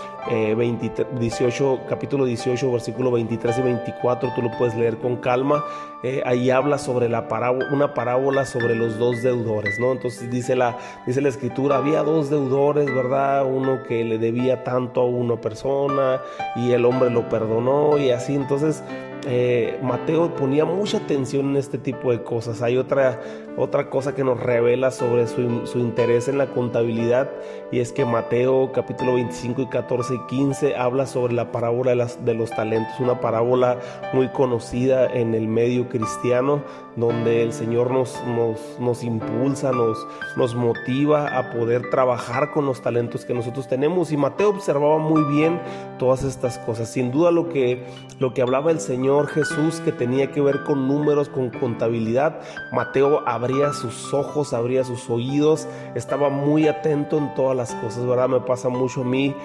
18 1.19 1.73
eh, 1.73 1.79
capítulo 1.87 2.25
18, 2.25 2.71
versículo 2.71 3.11
23 3.11 3.59
y 3.59 3.61
24, 3.61 4.33
tú 4.35 4.41
lo 4.41 4.51
puedes 4.57 4.75
leer 4.75 4.97
con 4.97 5.17
calma, 5.17 5.63
eh, 6.03 6.21
ahí 6.25 6.49
habla 6.49 6.77
sobre 6.77 7.09
la 7.09 7.27
parábola, 7.27 7.67
una 7.71 7.93
parábola 7.93 8.45
sobre 8.45 8.75
los 8.75 8.99
dos 8.99 9.23
deudores, 9.23 9.79
¿no? 9.79 9.91
Entonces 9.93 10.29
dice 10.29 10.55
la, 10.55 10.77
dice 11.05 11.21
la 11.21 11.29
escritura, 11.29 11.77
había 11.77 12.03
dos 12.03 12.29
deudores, 12.29 12.93
¿verdad? 12.93 13.45
Uno 13.45 13.83
que 13.83 14.03
le 14.03 14.17
debía 14.17 14.63
tanto 14.63 15.01
a 15.01 15.05
una 15.05 15.37
persona 15.37 16.21
y 16.55 16.71
el 16.71 16.85
hombre 16.85 17.09
lo 17.09 17.27
perdonó 17.29 17.97
y 17.97 18.11
así, 18.11 18.35
entonces 18.35 18.83
eh, 19.25 19.79
Mateo 19.81 20.35
ponía 20.35 20.65
mucha 20.65 20.97
atención 20.97 21.49
en 21.49 21.57
este 21.57 21.77
tipo 21.77 22.11
de 22.11 22.23
cosas. 22.23 22.61
Hay 22.61 22.77
otra, 22.77 23.21
otra 23.57 23.89
cosa 23.89 24.13
que 24.13 24.23
nos 24.23 24.39
revela 24.39 24.91
sobre 24.91 25.27
su, 25.27 25.65
su, 25.65 25.79
interés 25.79 26.27
en 26.27 26.37
la 26.37 26.47
contabilidad 26.47 27.29
y 27.71 27.79
es 27.79 27.91
que 27.91 28.05
Mateo 28.05 28.71
capítulo 28.73 29.15
25 29.15 29.61
y 29.63 29.67
14 29.67 30.15
y 30.15 30.19
15 30.27 30.75
habla 30.75 31.07
sobre 31.07 31.33
la 31.33 31.51
parábola 31.51 31.95
de, 31.95 32.07
de 32.23 32.33
los 32.33 32.49
talentos, 32.51 32.99
una 32.99 33.19
parábola 33.19 33.79
muy 34.13 34.27
conocida 34.29 35.05
en 35.07 35.33
el 35.33 35.47
medio 35.47 35.89
cristiano 35.89 36.61
donde 36.97 37.43
el 37.43 37.53
Señor 37.53 37.91
nos, 37.91 38.19
nos, 38.25 38.59
nos 38.79 39.03
impulsa, 39.03 39.71
nos, 39.71 40.05
nos 40.35 40.55
motiva 40.55 41.37
a 41.37 41.51
poder 41.51 41.91
trabajar 41.91 42.51
con 42.51 42.65
los 42.65 42.81
talentos 42.81 43.23
que 43.23 43.35
nosotros 43.35 43.67
tenemos. 43.67 44.11
Y 44.11 44.17
Mateo 44.17 44.49
observaba 44.49 44.97
muy 44.97 45.23
bien 45.31 45.61
todas 45.99 46.23
estas 46.23 46.57
cosas. 46.57 46.89
Sin 46.89 47.11
duda 47.11 47.29
lo 47.29 47.49
que, 47.49 47.85
lo 48.19 48.33
que 48.33 48.41
hablaba 48.41 48.71
el 48.71 48.79
Señor 48.79 49.06
Jesús 49.27 49.79
que 49.79 49.91
tenía 49.91 50.31
que 50.31 50.41
ver 50.41 50.63
con 50.63 50.87
números, 50.87 51.29
con 51.29 51.49
contabilidad, 51.49 52.41
Mateo 52.71 53.23
abría 53.27 53.73
sus 53.73 54.13
ojos, 54.13 54.53
abría 54.53 54.83
sus 54.83 55.09
oídos, 55.09 55.67
estaba 55.95 56.29
muy 56.29 56.67
atento 56.67 57.17
en 57.17 57.33
todas 57.33 57.55
las 57.55 57.73
cosas, 57.75 58.05
¿verdad? 58.05 58.27
Me 58.27 58.41
pasa 58.41 58.69
mucho 58.69 59.01
a 59.01 59.05
mí, 59.05 59.35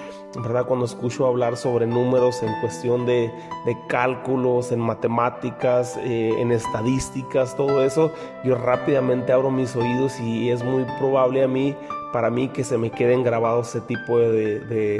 ¿verdad? 0.41 0.65
Cuando 0.65 0.85
escucho 0.85 1.25
hablar 1.25 1.55
sobre 1.55 1.87
números 1.87 2.43
en 2.43 2.53
cuestión 2.59 3.05
de, 3.05 3.31
de 3.65 3.77
cálculos, 3.87 4.71
en 4.71 4.79
matemáticas, 4.79 5.97
eh, 5.97 6.33
en 6.37 6.51
estadísticas, 6.51 7.55
todo 7.55 7.83
eso, 7.83 8.11
yo 8.43 8.55
rápidamente 8.55 9.31
abro 9.31 9.49
mis 9.49 9.75
oídos 9.75 10.19
y 10.19 10.49
es 10.49 10.63
muy 10.63 10.85
probable 10.99 11.43
a 11.43 11.47
mí, 11.47 11.75
para 12.11 12.29
mí, 12.29 12.49
que 12.49 12.63
se 12.63 12.77
me 12.77 12.91
queden 12.91 13.23
grabados 13.23 13.69
ese 13.69 13.81
tipo 13.81 14.19
de 14.19 14.99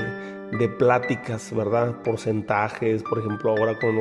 de 0.60 0.70
pláticas, 0.70 1.54
¿verdad? 1.56 2.02
Porcentajes, 2.04 3.04
por 3.04 3.20
ejemplo, 3.20 3.52
ahora 3.52 3.78
con, 3.80 3.96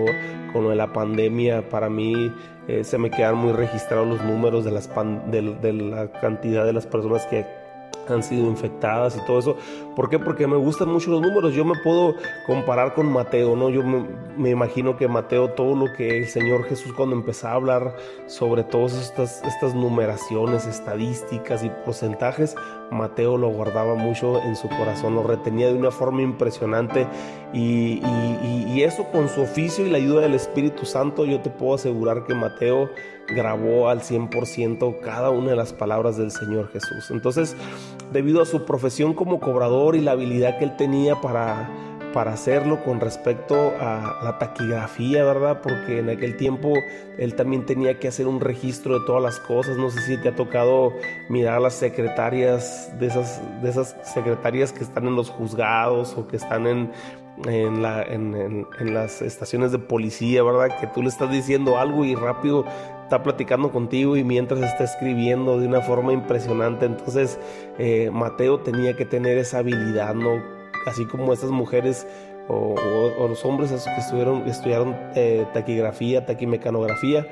con 0.52 0.76
la 0.76 0.92
pandemia, 0.92 1.68
para 1.68 1.88
mí 1.88 2.32
eh, 2.68 2.84
se 2.84 2.98
me 2.98 3.10
quedan 3.10 3.36
muy 3.36 3.52
registrados 3.52 4.06
los 4.06 4.22
números 4.22 4.64
de, 4.64 4.70
las 4.70 4.88
de 5.30 5.72
la 5.72 6.12
cantidad 6.20 6.64
de 6.64 6.72
las 6.72 6.86
personas 6.86 7.26
que 7.26 7.61
han 8.08 8.22
sido 8.22 8.46
infectadas 8.46 9.16
y 9.16 9.24
todo 9.26 9.38
eso. 9.38 9.56
¿Por 9.94 10.08
qué? 10.08 10.18
Porque 10.18 10.46
me 10.46 10.56
gustan 10.56 10.88
mucho 10.88 11.10
los 11.10 11.20
números. 11.20 11.54
Yo 11.54 11.64
me 11.64 11.74
puedo 11.82 12.14
comparar 12.46 12.94
con 12.94 13.10
Mateo, 13.12 13.56
¿no? 13.56 13.70
Yo 13.70 13.82
me, 13.82 14.50
imagino 14.50 14.96
que 14.96 15.08
Mateo, 15.08 15.50
todo 15.50 15.74
lo 15.74 15.92
que 15.92 16.18
el 16.18 16.28
Señor 16.28 16.64
Jesús 16.64 16.92
cuando 16.94 17.14
empezó 17.14 17.48
a 17.48 17.52
hablar 17.52 17.96
sobre 18.26 18.64
todas 18.64 18.94
estas, 18.94 19.42
estas 19.44 19.74
numeraciones, 19.74 20.66
estadísticas 20.66 21.64
y 21.64 21.70
porcentajes, 21.84 22.56
Mateo 22.90 23.36
lo 23.36 23.48
guardaba 23.48 23.94
mucho 23.94 24.42
en 24.42 24.56
su 24.56 24.68
corazón, 24.68 25.14
lo 25.14 25.22
retenía 25.22 25.68
de 25.68 25.74
una 25.74 25.90
forma 25.90 26.22
impresionante 26.22 27.06
y 27.52 28.00
eso 28.82 29.04
con 29.12 29.28
su 29.28 29.42
oficio 29.42 29.86
y 29.86 29.90
la 29.90 29.98
ayuda 29.98 30.22
del 30.22 30.34
Espíritu 30.34 30.84
Santo, 30.84 31.24
yo 31.24 31.40
te 31.40 31.50
puedo 31.50 31.74
asegurar 31.74 32.24
que 32.24 32.34
Mateo 32.34 32.90
grabó 33.28 33.88
al 33.88 34.00
100% 34.00 35.00
cada 35.00 35.30
una 35.30 35.50
de 35.50 35.56
las 35.56 35.72
palabras 35.72 36.16
del 36.16 36.30
Señor 36.30 36.70
Jesús. 36.72 37.10
Entonces, 37.10 37.56
debido 38.12 38.42
a 38.42 38.46
su 38.46 38.64
profesión 38.64 39.14
como 39.14 39.40
cobrador 39.40 39.96
y 39.96 40.00
la 40.00 40.12
habilidad 40.12 40.58
que 40.58 40.64
él 40.64 40.76
tenía 40.76 41.20
para, 41.20 41.70
para 42.12 42.32
hacerlo 42.32 42.84
con 42.84 43.00
respecto 43.00 43.72
a 43.80 44.20
la 44.22 44.38
taquigrafía, 44.38 45.24
¿verdad? 45.24 45.60
Porque 45.62 45.98
en 45.98 46.10
aquel 46.10 46.36
tiempo 46.36 46.74
él 47.18 47.34
también 47.34 47.66
tenía 47.66 47.98
que 47.98 48.08
hacer 48.08 48.26
un 48.26 48.40
registro 48.40 49.00
de 49.00 49.06
todas 49.06 49.22
las 49.22 49.38
cosas. 49.40 49.76
No 49.76 49.90
sé 49.90 50.00
si 50.02 50.16
te 50.18 50.28
ha 50.28 50.36
tocado 50.36 50.92
mirar 51.28 51.60
las 51.60 51.74
secretarias 51.74 52.92
de 52.98 53.06
esas, 53.06 53.40
de 53.62 53.70
esas 53.70 53.96
secretarias 54.02 54.72
que 54.72 54.84
están 54.84 55.06
en 55.06 55.16
los 55.16 55.30
juzgados 55.30 56.14
o 56.16 56.28
que 56.28 56.36
están 56.36 56.66
en, 56.66 56.92
en, 57.46 57.82
la, 57.82 58.02
en, 58.02 58.66
en, 58.78 58.94
las 58.94 59.22
estaciones 59.22 59.72
de 59.72 59.78
policía, 59.78 60.42
¿verdad? 60.42 60.78
Que 60.80 60.86
tú 60.88 61.02
le 61.02 61.08
estás 61.08 61.30
diciendo 61.30 61.78
algo 61.78 62.04
y 62.04 62.14
rápido 62.14 62.64
está 63.12 63.22
platicando 63.22 63.70
contigo 63.70 64.16
y 64.16 64.24
mientras 64.24 64.62
está 64.62 64.84
escribiendo 64.84 65.60
de 65.60 65.66
una 65.66 65.82
forma 65.82 66.14
impresionante. 66.14 66.86
Entonces, 66.86 67.38
eh, 67.78 68.08
Mateo 68.10 68.60
tenía 68.60 68.96
que 68.96 69.04
tener 69.04 69.36
esa 69.36 69.58
habilidad, 69.58 70.14
¿no? 70.14 70.42
Así 70.86 71.04
como 71.04 71.34
estas 71.34 71.50
mujeres 71.50 72.06
o, 72.48 72.74
los 73.28 73.44
hombres 73.44 73.70
que 73.70 74.00
estuvieron, 74.00 74.48
estudiaron 74.48 74.96
eh, 75.14 75.46
taquigrafía, 75.52 76.24
taquimecanografía, 76.24 77.26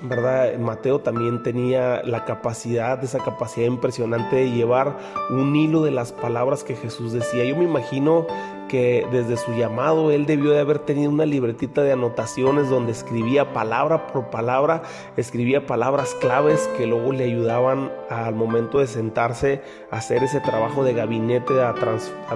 ¿verdad? 0.00 0.56
Mateo 0.58 1.00
también 1.00 1.42
tenía 1.42 2.02
la 2.02 2.24
capacidad, 2.24 3.02
esa 3.04 3.18
capacidad 3.18 3.66
impresionante 3.66 4.36
de 4.36 4.50
llevar 4.50 4.96
un 5.30 5.54
hilo 5.54 5.82
de 5.82 5.90
las 5.90 6.12
palabras 6.12 6.64
que 6.64 6.74
Jesús 6.74 7.12
decía. 7.12 7.44
Yo 7.44 7.56
me 7.56 7.64
imagino 7.64 8.26
que 8.68 9.06
desde 9.12 9.36
su 9.36 9.52
llamado 9.52 10.10
él 10.10 10.24
debió 10.24 10.52
de 10.52 10.60
haber 10.60 10.78
tenido 10.78 11.10
una 11.10 11.26
libretita 11.26 11.82
de 11.82 11.92
anotaciones 11.92 12.70
donde 12.70 12.92
escribía 12.92 13.52
palabra 13.52 14.06
por 14.06 14.30
palabra, 14.30 14.82
escribía 15.16 15.66
palabras 15.66 16.14
claves 16.20 16.70
que 16.78 16.86
luego 16.86 17.12
le 17.12 17.24
ayudaban 17.24 17.92
al 18.08 18.34
momento 18.34 18.78
de 18.78 18.86
sentarse 18.86 19.60
a 19.90 19.96
hacer 19.96 20.24
ese 20.24 20.40
trabajo 20.40 20.84
de 20.84 20.94
gabinete, 20.94 21.60
a, 21.60 21.74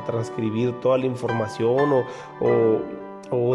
transcribir 0.06 0.78
toda 0.80 0.98
la 0.98 1.06
información 1.06 2.04
o, 2.40 2.80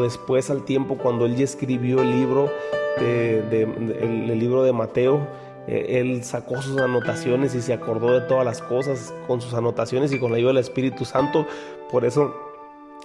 después 0.01 0.49
al 0.49 0.63
tiempo 0.63 0.97
cuando 0.97 1.25
él 1.25 1.35
ya 1.35 1.43
escribió 1.43 2.01
el 2.01 2.11
libro, 2.11 2.49
el 2.97 4.39
libro 4.39 4.63
de 4.63 4.73
Mateo 4.73 5.27
eh, 5.67 5.99
él 5.99 6.23
sacó 6.23 6.61
sus 6.61 6.79
anotaciones 6.79 7.53
y 7.53 7.61
se 7.61 7.73
acordó 7.73 8.13
de 8.13 8.21
todas 8.21 8.45
las 8.45 8.61
cosas 8.61 9.13
con 9.27 9.41
sus 9.41 9.53
anotaciones 9.53 10.11
y 10.11 10.19
con 10.19 10.31
la 10.31 10.37
ayuda 10.37 10.49
del 10.49 10.57
Espíritu 10.57 11.05
Santo. 11.05 11.45
Por 11.91 12.03
eso 12.03 12.35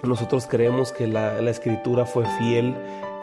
nosotros 0.03 0.47
creemos 0.47 0.91
que 0.91 1.07
la, 1.07 1.37
escritura 1.49 2.05
fue 2.05 2.25
fiel 2.39 2.75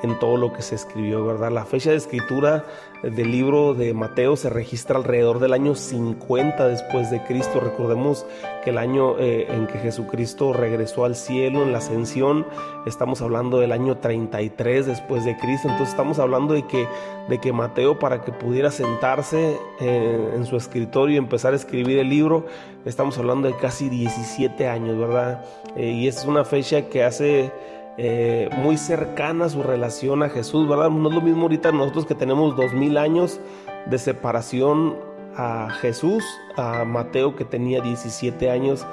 en 0.04 0.18
todo 0.18 0.36
lo 0.36 0.52
que 0.52 0.62
se 0.62 0.74
escribió, 0.74 1.24
¿verdad? 1.24 1.50
La 1.50 1.64
fecha 1.64 1.90
de 1.90 1.96
escritura 1.96 2.64
del 3.02 3.30
libro 3.30 3.74
de 3.74 3.92
Mateo 3.92 4.36
se 4.36 4.48
registra 4.48 4.96
alrededor 4.96 5.38
del 5.38 5.52
año 5.52 5.74
50 5.74 6.68
después 6.68 7.10
de 7.10 7.22
Cristo. 7.24 7.60
Recordemos 7.60 8.26
que 8.62 8.70
el 8.70 8.78
año 8.78 9.18
eh, 9.18 9.46
en 9.50 9.66
que 9.66 9.78
Jesucristo 9.78 10.52
regresó 10.52 11.04
al 11.04 11.14
cielo 11.14 11.62
en 11.62 11.72
la 11.72 11.78
ascensión, 11.78 12.46
estamos 12.86 13.20
hablando 13.20 13.60
del 13.60 13.72
año 13.72 13.98
33 13.98 14.86
después 14.86 15.24
de 15.24 15.36
Cristo. 15.36 15.68
Entonces 15.68 15.90
estamos 15.90 16.18
hablando 16.18 16.54
de 16.54 16.66
que, 16.66 16.86
de 17.28 17.38
que 17.38 17.52
Mateo 17.52 17.98
para 17.98 18.22
que 18.22 18.32
pudiera 18.32 18.70
sentarse 18.70 19.58
eh, 19.80 20.32
en 20.34 20.44
su 20.46 20.56
escritorio 20.56 21.14
y 21.14 21.18
empezar 21.18 21.52
a 21.52 21.56
escribir 21.56 21.98
el 21.98 22.08
libro, 22.08 22.46
estamos 22.84 23.18
hablando 23.18 23.48
de 23.48 23.56
casi 23.56 23.88
17 23.88 24.68
años, 24.68 24.98
¿verdad? 24.98 25.44
Eh, 25.76 25.90
y 25.90 26.08
es 26.08 26.24
una 26.24 26.44
fecha 26.44 26.88
que 26.88 27.04
hace 27.04 27.50
eh, 27.96 28.50
muy 28.56 28.76
cercana 28.76 29.48
su 29.48 29.62
relación 29.62 30.22
a 30.22 30.28
Jesús, 30.28 30.68
¿verdad? 30.68 30.90
No 30.90 31.08
es 31.08 31.14
lo 31.14 31.20
mismo 31.20 31.42
ahorita 31.42 31.72
nosotros 31.72 32.06
que 32.06 32.14
tenemos 32.14 32.56
dos 32.56 32.72
mil 32.72 32.96
años 32.96 33.40
de 33.86 33.98
separación 33.98 34.96
a 35.36 35.70
Jesús, 35.80 36.24
a 36.56 36.84
Mateo 36.84 37.36
que 37.36 37.44
tenía 37.44 37.80
17 37.80 38.50
años 38.50 38.86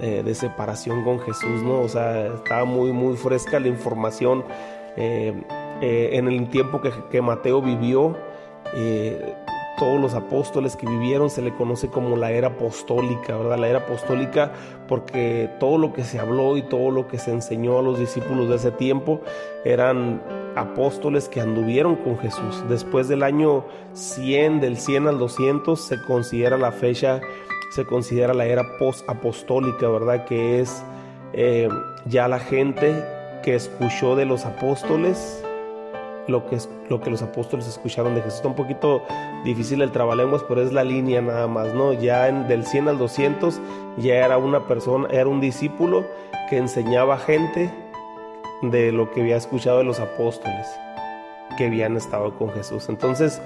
eh, 0.00 0.22
de 0.24 0.34
separación 0.34 1.04
con 1.04 1.20
Jesús, 1.20 1.62
¿no? 1.62 1.80
O 1.80 1.88
sea, 1.88 2.26
estaba 2.26 2.64
muy, 2.64 2.92
muy 2.92 3.16
fresca 3.16 3.58
la 3.60 3.68
información 3.68 4.44
eh, 4.96 5.34
en 5.80 6.28
el 6.28 6.48
tiempo 6.48 6.80
que, 6.80 6.92
que 7.10 7.20
Mateo 7.20 7.60
vivió 7.60 8.16
todos 9.78 10.00
los 10.00 10.14
apóstoles 10.14 10.76
que 10.76 10.86
vivieron 10.86 11.30
se 11.30 11.42
le 11.42 11.54
conoce 11.54 11.88
como 11.88 12.16
la 12.16 12.32
era 12.32 12.48
apostólica, 12.48 13.36
¿verdad? 13.36 13.58
La 13.58 13.68
era 13.68 13.78
apostólica 13.80 14.52
porque 14.88 15.50
todo 15.58 15.78
lo 15.78 15.92
que 15.92 16.04
se 16.04 16.18
habló 16.18 16.56
y 16.56 16.62
todo 16.62 16.90
lo 16.90 17.08
que 17.08 17.18
se 17.18 17.32
enseñó 17.32 17.78
a 17.78 17.82
los 17.82 17.98
discípulos 17.98 18.48
de 18.48 18.56
ese 18.56 18.70
tiempo 18.70 19.20
eran 19.64 20.22
apóstoles 20.56 21.28
que 21.28 21.40
anduvieron 21.40 21.96
con 21.96 22.18
Jesús. 22.18 22.64
Después 22.68 23.08
del 23.08 23.22
año 23.22 23.64
100, 23.92 24.60
del 24.60 24.76
100 24.76 25.08
al 25.08 25.18
200, 25.18 25.80
se 25.80 26.02
considera 26.02 26.56
la 26.56 26.72
fecha, 26.72 27.20
se 27.70 27.84
considera 27.84 28.34
la 28.34 28.46
era 28.46 28.62
post-apostólica, 28.78 29.88
¿verdad? 29.88 30.24
Que 30.24 30.60
es 30.60 30.82
eh, 31.32 31.68
ya 32.06 32.28
la 32.28 32.38
gente 32.38 33.04
que 33.42 33.54
escuchó 33.54 34.16
de 34.16 34.24
los 34.24 34.46
apóstoles 34.46 35.43
lo 36.26 36.46
que, 36.46 36.58
lo 36.88 37.00
que 37.00 37.10
los 37.10 37.22
apóstoles 37.22 37.66
escucharon 37.66 38.14
de 38.14 38.22
Jesús. 38.22 38.36
Está 38.36 38.48
un 38.48 38.54
poquito 38.54 39.02
difícil 39.44 39.82
el 39.82 39.92
trabalenguas, 39.92 40.42
pero 40.48 40.62
es 40.62 40.72
la 40.72 40.84
línea 40.84 41.20
nada 41.20 41.46
más, 41.46 41.74
¿no? 41.74 41.92
Ya 41.92 42.28
en, 42.28 42.48
del 42.48 42.64
100 42.64 42.88
al 42.88 42.98
200 42.98 43.60
ya 43.98 44.14
era 44.14 44.38
una 44.38 44.66
persona, 44.66 45.08
era 45.10 45.28
un 45.28 45.40
discípulo 45.40 46.04
que 46.48 46.56
enseñaba 46.56 47.18
gente 47.18 47.70
de 48.62 48.92
lo 48.92 49.10
que 49.10 49.20
había 49.20 49.36
escuchado 49.36 49.78
de 49.78 49.84
los 49.84 50.00
apóstoles 50.00 50.66
que 51.56 51.66
habían 51.66 51.96
estado 51.96 52.36
con 52.36 52.50
Jesús. 52.50 52.88
Entonces, 52.88 53.40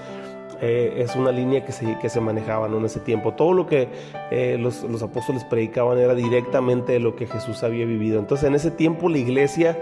eh, 0.60 0.94
es 0.98 1.14
una 1.14 1.30
línea 1.30 1.64
que 1.64 1.72
se, 1.72 1.98
que 1.98 2.08
se 2.08 2.20
manejaba 2.20 2.66
en 2.66 2.84
ese 2.84 3.00
tiempo. 3.00 3.34
Todo 3.34 3.52
lo 3.52 3.66
que 3.66 3.88
eh, 4.30 4.56
los, 4.58 4.82
los, 4.82 5.02
apóstoles 5.02 5.44
predicaban 5.44 5.98
era 5.98 6.14
directamente 6.14 6.92
de 6.92 7.00
lo 7.00 7.14
que 7.14 7.26
Jesús 7.26 7.62
había 7.62 7.86
vivido. 7.86 8.18
Entonces 8.18 8.46
en 8.48 8.54
ese 8.54 8.70
tiempo 8.70 9.08
la 9.08 9.18
iglesia 9.18 9.78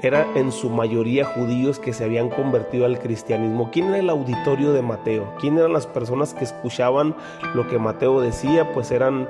era 0.00 0.26
en 0.36 0.52
su 0.52 0.70
mayoría 0.70 1.24
judíos 1.24 1.78
que 1.78 1.92
se 1.92 2.04
habían 2.04 2.28
convertido 2.28 2.86
al 2.86 2.98
cristianismo. 2.98 3.70
¿Quién 3.72 3.88
era 3.88 3.98
el 3.98 4.10
auditorio 4.10 4.72
de 4.72 4.82
Mateo? 4.82 5.34
¿Quién 5.40 5.58
eran 5.58 5.72
las 5.72 5.86
personas 5.86 6.34
que 6.34 6.44
escuchaban 6.44 7.16
lo 7.54 7.66
que 7.68 7.78
Mateo 7.78 8.20
decía? 8.20 8.72
Pues 8.72 8.92
eran, 8.92 9.28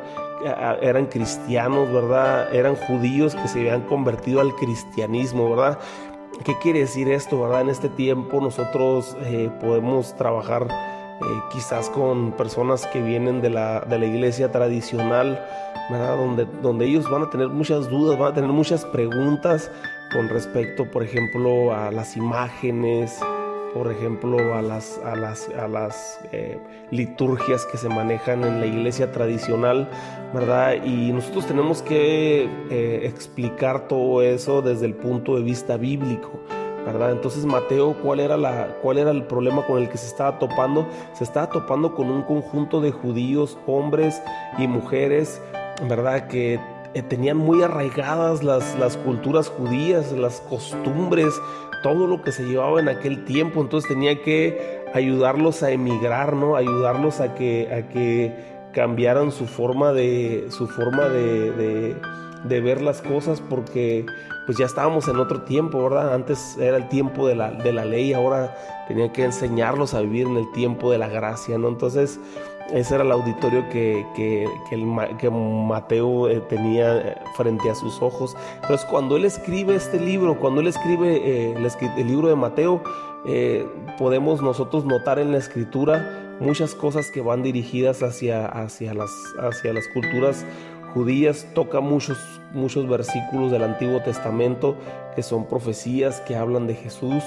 eran 0.83 1.07
cristianos, 1.07 1.91
¿verdad? 1.91 2.55
Eran 2.55 2.77
judíos 2.77 3.35
que 3.35 3.49
se 3.49 3.61
habían 3.61 3.83
convertido 3.83 4.41
al 4.41 4.55
cristianismo, 4.57 5.51
¿verdad? 5.51 5.79
¿Qué 6.45 6.55
quiere 6.59 6.81
decir 6.81 7.11
esto, 7.11 7.41
verdad? 7.41 7.63
En 7.63 7.71
este 7.71 7.89
tiempo 7.89 8.41
nosotros 8.41 9.17
eh, 9.23 9.51
podemos 9.61 10.15
trabajar 10.17 10.69
eh, 10.71 11.25
quizás 11.51 11.89
con 11.89 12.33
personas 12.33 12.87
que 12.87 13.03
vienen 13.03 13.41
de 13.41 13.51
la, 13.51 13.81
de 13.81 13.99
la 13.99 14.05
iglesia 14.05 14.53
tradicional, 14.53 15.43
¿verdad? 15.91 16.17
Donde, 16.17 16.47
donde 16.63 16.85
ellos 16.85 17.11
van 17.11 17.23
a 17.23 17.31
tener 17.31 17.49
muchas 17.49 17.89
dudas, 17.89 18.19
van 18.19 18.33
a 18.33 18.35
tener 18.35 18.51
muchas 18.51 18.85
preguntas 18.85 19.71
con 20.13 20.29
respecto, 20.29 20.91
por 20.91 21.03
ejemplo, 21.03 21.75
a 21.75 21.91
las 21.91 22.17
imágenes, 22.17 23.21
por 23.75 23.93
ejemplo, 23.93 24.55
a 24.55 24.63
las, 24.63 24.99
a 25.05 25.15
las, 25.15 25.49
a 25.51 25.69
las 25.69 26.21
eh, 26.33 26.59
liturgias 26.91 27.67
que 27.67 27.77
se 27.77 27.89
manejan 27.89 28.43
en 28.45 28.61
la 28.61 28.67
iglesia 28.67 29.13
tradicional, 29.13 29.89
¿verdad? 30.33 30.83
Y 30.85 31.13
nosotros 31.13 31.47
tenemos 31.47 31.83
que 31.83 32.49
eh, 32.71 33.01
explicar 33.05 33.89
todo 33.89 34.23
eso 34.23 34.63
desde 34.63 34.87
el 34.87 34.95
punto 34.95 35.37
de 35.37 35.43
vista 35.43 35.77
bíblico. 35.77 36.41
¿verdad? 36.87 37.13
Entonces 37.13 37.45
Mateo, 37.45 37.95
¿cuál 38.03 38.19
era, 38.19 38.39
la, 38.39 38.79
¿cuál 38.81 38.97
era 38.97 39.11
el 39.11 39.25
problema 39.25 39.67
con 39.67 39.77
el 39.77 39.91
que 39.91 39.99
se 39.99 40.07
estaba 40.07 40.39
topando? 40.39 40.89
Se 41.13 41.23
estaba 41.23 41.51
topando 41.51 41.95
con 41.95 42.11
un 42.11 42.23
conjunto 42.23 42.81
de 42.81 42.93
judíos, 42.93 43.59
hombres 43.67 44.23
y 44.57 44.67
mujeres, 44.67 45.43
¿verdad? 45.87 46.29
Que 46.29 46.59
eh, 46.99 47.03
tenían 47.03 47.37
muy 47.37 47.63
arraigadas 47.63 48.43
las, 48.43 48.79
las 48.79 48.97
culturas 48.97 49.49
judías, 49.49 50.13
las 50.13 50.41
costumbres, 50.41 51.41
todo 51.83 52.07
lo 52.07 52.23
que 52.23 52.33
se 52.33 52.45
llevaba 52.45 52.81
en 52.81 52.89
aquel 52.89 53.25
tiempo, 53.25 53.61
entonces 53.61 53.89
tenía 53.89 54.21
que 54.23 54.83
ayudarlos 54.95 55.63
a 55.63 55.71
emigrar, 55.71 56.35
¿no? 56.35 56.57
Ayudarlos 56.57 57.21
a 57.21 57.35
que, 57.35 57.73
a 57.73 57.89
que 57.89 58.35
cambiaran 58.73 59.31
su 59.31 59.47
forma 59.47 59.93
de, 59.93 60.47
su 60.51 60.67
forma 60.67 61.09
de, 61.09 61.97
de, 62.45 62.61
ver 62.61 62.83
las 62.83 63.01
cosas 63.01 63.41
porque 63.41 64.05
pues 64.47 64.59
ya 64.59 64.67
estábamos 64.67 65.09
en 65.09 65.19
otro 65.19 65.43
tiempo, 65.43 65.83
¿verdad? 65.83 66.15
Antes 66.15 66.57
era 66.59 66.77
el 66.77 66.89
tiempo 66.89 67.29
de 67.29 67.37
la, 67.37 67.51
de 67.51 67.73
la 67.73 67.85
ley, 67.85 68.13
ahora 68.13 68.57
tenía 68.89 69.13
que 69.13 69.25
enseñarlos 69.25 69.95
a 69.95 70.01
vivir 70.01 70.27
en 70.27 70.37
el 70.37 70.51
tiempo 70.53 70.91
de 70.91 70.99
la 70.99 71.09
gracia, 71.09 71.59
¿no? 71.59 71.69
Entonces 71.69 72.19
ese 72.73 72.95
era 72.95 73.05
el 73.05 73.13
auditorio 73.13 73.69
que, 73.71 74.07
que, 74.15 74.47
que, 74.69 75.31
Mateo 75.31 76.29
eh, 76.29 76.41
tenía 76.49 76.99
eh, 76.99 77.17
frente 77.37 77.71
a 77.71 77.75
sus 77.75 78.01
ojos. 78.03 78.37
Entonces, 78.63 78.87
cuando 78.91 79.17
él 79.17 79.25
escribe 79.25 79.75
este 79.75 79.99
libro, 79.99 80.39
cuando 80.39 80.61
él 80.61 80.67
escribe 80.67 81.17
eh, 81.17 81.55
el, 81.97 82.07
libro 82.07 82.29
de 82.29 82.37
Mateo, 82.37 82.83
podemos 83.99 84.43
nosotros 84.43 84.85
notar 84.85 85.19
en 85.19 85.33
la 85.33 85.39
escritura 85.39 86.37
muchas 86.41 86.75
cosas 86.75 87.11
que 87.11 87.21
van 87.21 87.43
dirigidas 87.43 88.03
hacia, 88.03 88.47
hacia, 88.47 88.95
las, 88.95 89.11
hacia 89.41 89.73
las 89.73 89.87
culturas 89.89 90.45
judías. 90.95 91.47
Toca 91.55 91.81
muchos, 91.81 92.19
muchos 92.53 92.89
versículos 92.89 93.51
del 93.51 93.65
Antiguo 93.65 94.01
Testamento 94.01 94.77
que 95.15 95.23
son 95.23 95.47
profecías 95.47 96.21
que 96.21 96.37
hablan 96.37 96.67
de 96.67 96.75
Jesús. 96.75 97.25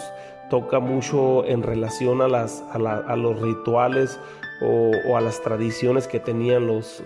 Toca 0.50 0.80
mucho 0.80 1.46
en 1.46 1.64
relación 1.64 2.22
a, 2.22 2.28
las, 2.28 2.64
a, 2.74 2.78
a 2.78 3.16
los 3.16 3.40
rituales 3.40 4.20
o, 4.62 5.18
a 5.18 5.22
las 5.22 5.42
tradiciones 5.42 6.08
que 6.08 6.20
tenían 6.20 6.68
los, 6.68 7.04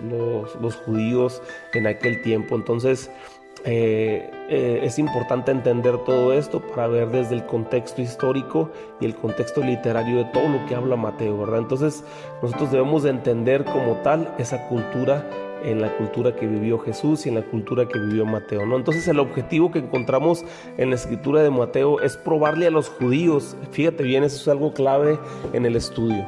los, 0.62 0.76
judíos 0.76 1.42
en 1.74 1.88
aquel 1.88 2.22
tiempo. 2.22 2.56
Entonces, 2.56 3.10
eh, 3.64 4.30
eh, 4.50 4.82
es 4.84 5.00
importante 5.00 5.52
entender 5.52 5.98
todo 6.00 6.34
esto 6.34 6.62
para 6.62 6.88
ver 6.88 7.10
desde 7.10 7.36
el 7.36 7.46
contexto 7.46 8.02
histórico 8.02 8.70
y 9.00 9.06
el 9.06 9.16
contexto 9.16 9.62
literario 9.62 10.18
de 10.18 10.26
todo 10.26 10.48
lo 10.50 10.66
que 10.68 10.76
habla 10.76 10.96
Mateo, 10.96 11.40
¿verdad? 11.40 11.60
Entonces 11.60 12.04
nosotros 12.44 12.72
debemos 12.72 13.04
de 13.04 13.10
entender 13.10 13.64
como 13.64 13.94
tal 14.04 14.36
esa 14.38 14.68
cultura 14.68 15.28
en 15.64 15.82
la 15.82 15.98
cultura 15.98 16.36
que 16.36 16.46
vivió 16.46 16.78
Jesús 16.78 17.26
y 17.26 17.30
en 17.30 17.36
la 17.36 17.42
cultura 17.42 17.88
que 17.88 17.98
vivió 17.98 18.24
Mateo, 18.24 18.68
¿no? 18.68 18.76
Entonces 18.76 19.08
el 19.08 19.18
objetivo 19.18 19.72
que 19.72 19.80
encontramos 19.80 20.46
en 20.78 20.90
la 20.92 20.96
escritura 20.96 21.42
de 21.42 21.50
Mateo 21.50 22.02
es 22.02 22.18
probarle 22.18 22.68
a 22.68 22.72
los 22.72 22.90
judíos, 22.90 23.58
fíjate 23.72 24.04
bien, 24.04 24.24
eso 24.24 24.38
es 24.38 24.48
algo 24.48 24.74
clave 24.74 25.18
en 25.54 25.66
el 25.66 25.76
estudio 25.76 26.24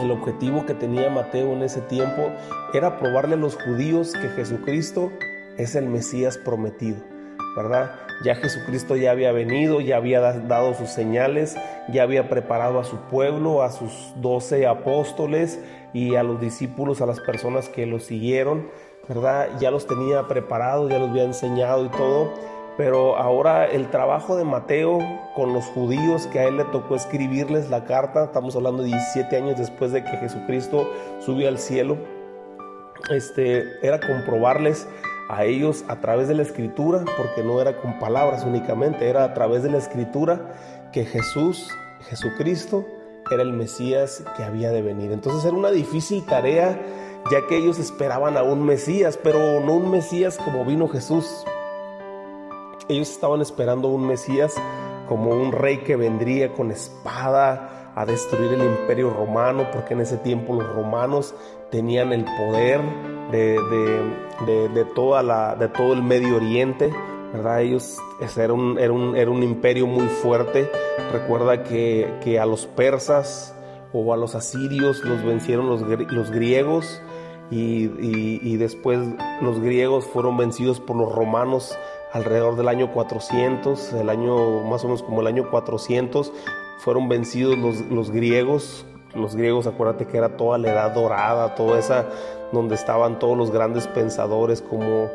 el 0.00 0.10
objetivo 0.10 0.64
que 0.66 0.74
tenía 0.74 1.10
Mateo 1.10 1.52
en 1.52 1.62
ese 1.62 1.80
tiempo 1.82 2.30
era 2.72 2.98
probarle 2.98 3.34
a 3.34 3.38
los 3.38 3.56
judíos 3.56 4.12
que 4.12 4.28
Jesucristo 4.28 5.12
es 5.56 5.74
el 5.74 5.88
Mesías 5.88 6.38
prometido, 6.38 6.98
¿verdad? 7.56 7.90
Ya 8.24 8.34
Jesucristo 8.34 8.96
ya 8.96 9.12
había 9.12 9.32
venido, 9.32 9.80
ya 9.80 9.96
había 9.96 10.20
dado 10.20 10.74
sus 10.74 10.90
señales, 10.90 11.56
ya 11.92 12.02
había 12.02 12.28
preparado 12.28 12.80
a 12.80 12.84
su 12.84 12.96
pueblo, 12.96 13.62
a 13.62 13.70
sus 13.70 14.12
doce 14.16 14.66
apóstoles 14.66 15.60
y 15.92 16.16
a 16.16 16.22
los 16.22 16.40
discípulos, 16.40 17.00
a 17.00 17.06
las 17.06 17.20
personas 17.20 17.68
que 17.68 17.86
lo 17.86 18.00
siguieron, 18.00 18.68
¿verdad? 19.08 19.48
Ya 19.60 19.70
los 19.70 19.86
tenía 19.86 20.26
preparados, 20.26 20.90
ya 20.90 20.98
los 20.98 21.10
había 21.10 21.24
enseñado 21.24 21.84
y 21.84 21.88
todo 21.88 22.57
pero 22.78 23.16
ahora 23.16 23.66
el 23.66 23.90
trabajo 23.90 24.36
de 24.36 24.44
Mateo 24.44 25.00
con 25.34 25.52
los 25.52 25.64
judíos 25.64 26.28
que 26.28 26.38
a 26.38 26.44
él 26.44 26.58
le 26.58 26.64
tocó 26.66 26.94
escribirles 26.94 27.70
la 27.70 27.84
carta, 27.84 28.26
estamos 28.26 28.54
hablando 28.54 28.84
de 28.84 28.90
17 28.90 29.36
años 29.36 29.58
después 29.58 29.90
de 29.90 30.04
que 30.04 30.16
Jesucristo 30.16 30.88
subió 31.18 31.48
al 31.48 31.58
cielo, 31.58 31.98
este, 33.10 33.64
era 33.84 33.98
comprobarles 33.98 34.86
a 35.28 35.44
ellos 35.44 35.84
a 35.88 35.96
través 35.96 36.28
de 36.28 36.36
la 36.36 36.42
escritura, 36.42 37.04
porque 37.16 37.42
no 37.42 37.60
era 37.60 37.76
con 37.78 37.98
palabras 37.98 38.44
únicamente, 38.44 39.10
era 39.10 39.24
a 39.24 39.34
través 39.34 39.64
de 39.64 39.70
la 39.70 39.78
escritura 39.78 40.54
que 40.92 41.04
Jesús, 41.04 41.68
Jesucristo, 42.08 42.86
era 43.32 43.42
el 43.42 43.54
Mesías 43.54 44.22
que 44.36 44.44
había 44.44 44.70
de 44.70 44.82
venir. 44.82 45.10
Entonces 45.10 45.44
era 45.44 45.56
una 45.56 45.72
difícil 45.72 46.24
tarea, 46.26 46.80
ya 47.28 47.44
que 47.48 47.56
ellos 47.56 47.80
esperaban 47.80 48.36
a 48.36 48.44
un 48.44 48.64
Mesías, 48.64 49.18
pero 49.20 49.60
no 49.60 49.74
un 49.74 49.90
Mesías 49.90 50.38
como 50.38 50.64
vino 50.64 50.86
Jesús, 50.86 51.44
ellos 52.88 53.10
estaban 53.10 53.40
esperando 53.40 53.88
un 53.88 54.06
Mesías 54.06 54.54
como 55.08 55.30
un 55.30 55.52
rey 55.52 55.78
que 55.78 55.96
vendría 55.96 56.52
con 56.52 56.70
espada 56.70 57.92
a 57.94 58.06
destruir 58.06 58.52
el 58.52 58.62
imperio 58.62 59.10
romano, 59.10 59.66
porque 59.72 59.94
en 59.94 60.00
ese 60.00 60.18
tiempo 60.18 60.54
los 60.54 60.72
romanos 60.74 61.34
tenían 61.70 62.12
el 62.12 62.24
poder 62.24 62.80
de, 63.32 64.86
toda 64.94 65.22
la, 65.22 65.56
de 65.56 65.68
todo 65.68 65.94
el 65.94 66.02
Medio 66.02 66.36
Oriente. 66.36 66.92
¿verdad? 67.32 67.60
Ellos 67.62 67.98
era 68.36 68.52
un, 68.52 68.78
era 68.78 69.30
un, 69.30 69.42
imperio 69.42 69.86
muy 69.86 70.06
fuerte. 70.06 70.70
Recuerda 71.12 71.64
que, 71.64 72.38
a 72.40 72.46
los 72.46 72.66
persas 72.66 73.54
o 73.92 74.12
a 74.12 74.16
los 74.16 74.34
asirios 74.34 75.02
los 75.04 75.24
vencieron 75.24 75.66
los, 75.68 75.80
los 75.82 76.30
griegos 76.30 77.02
y, 77.50 77.90
y, 77.98 78.56
después 78.58 78.98
los 79.40 79.60
griegos 79.60 80.04
fueron 80.04 80.36
vencidos 80.36 80.80
por 80.80 80.96
los 80.96 81.10
romanos 81.12 81.76
alrededor 82.12 82.56
del 82.56 82.68
año 82.68 82.92
400, 82.92 83.92
el 83.94 84.08
año 84.08 84.62
más 84.64 84.84
o 84.84 84.88
menos 84.88 85.02
como 85.02 85.20
el 85.20 85.26
año 85.26 85.50
400, 85.50 86.32
fueron 86.78 87.08
vencidos 87.08 87.56
los, 87.90 88.10
griegos. 88.10 88.86
Los 89.14 89.34
griegos, 89.34 89.66
acuérdate 89.66 90.06
que 90.06 90.16
era 90.16 90.36
toda 90.36 90.58
la 90.58 90.70
edad 90.70 90.94
dorada, 90.94 91.54
toda 91.54 91.78
esa 91.78 92.06
donde 92.52 92.74
estaban 92.74 93.18
todos 93.18 93.36
los 93.36 93.50
grandes 93.50 93.86
pensadores 93.88 94.62
como, 94.62 95.08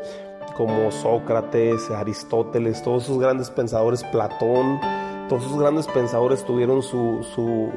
como 0.56 0.90
Sócrates, 0.90 1.90
Aristóteles, 1.90 2.82
todos 2.82 3.04
esos 3.04 3.18
grandes 3.18 3.50
pensadores, 3.50 4.04
Platón, 4.04 4.80
todos 5.28 5.44
esos 5.46 5.58
grandes 5.58 5.86
pensadores 5.86 6.44
tuvieron 6.44 6.82
su, 6.82 7.24
su, 7.34 7.70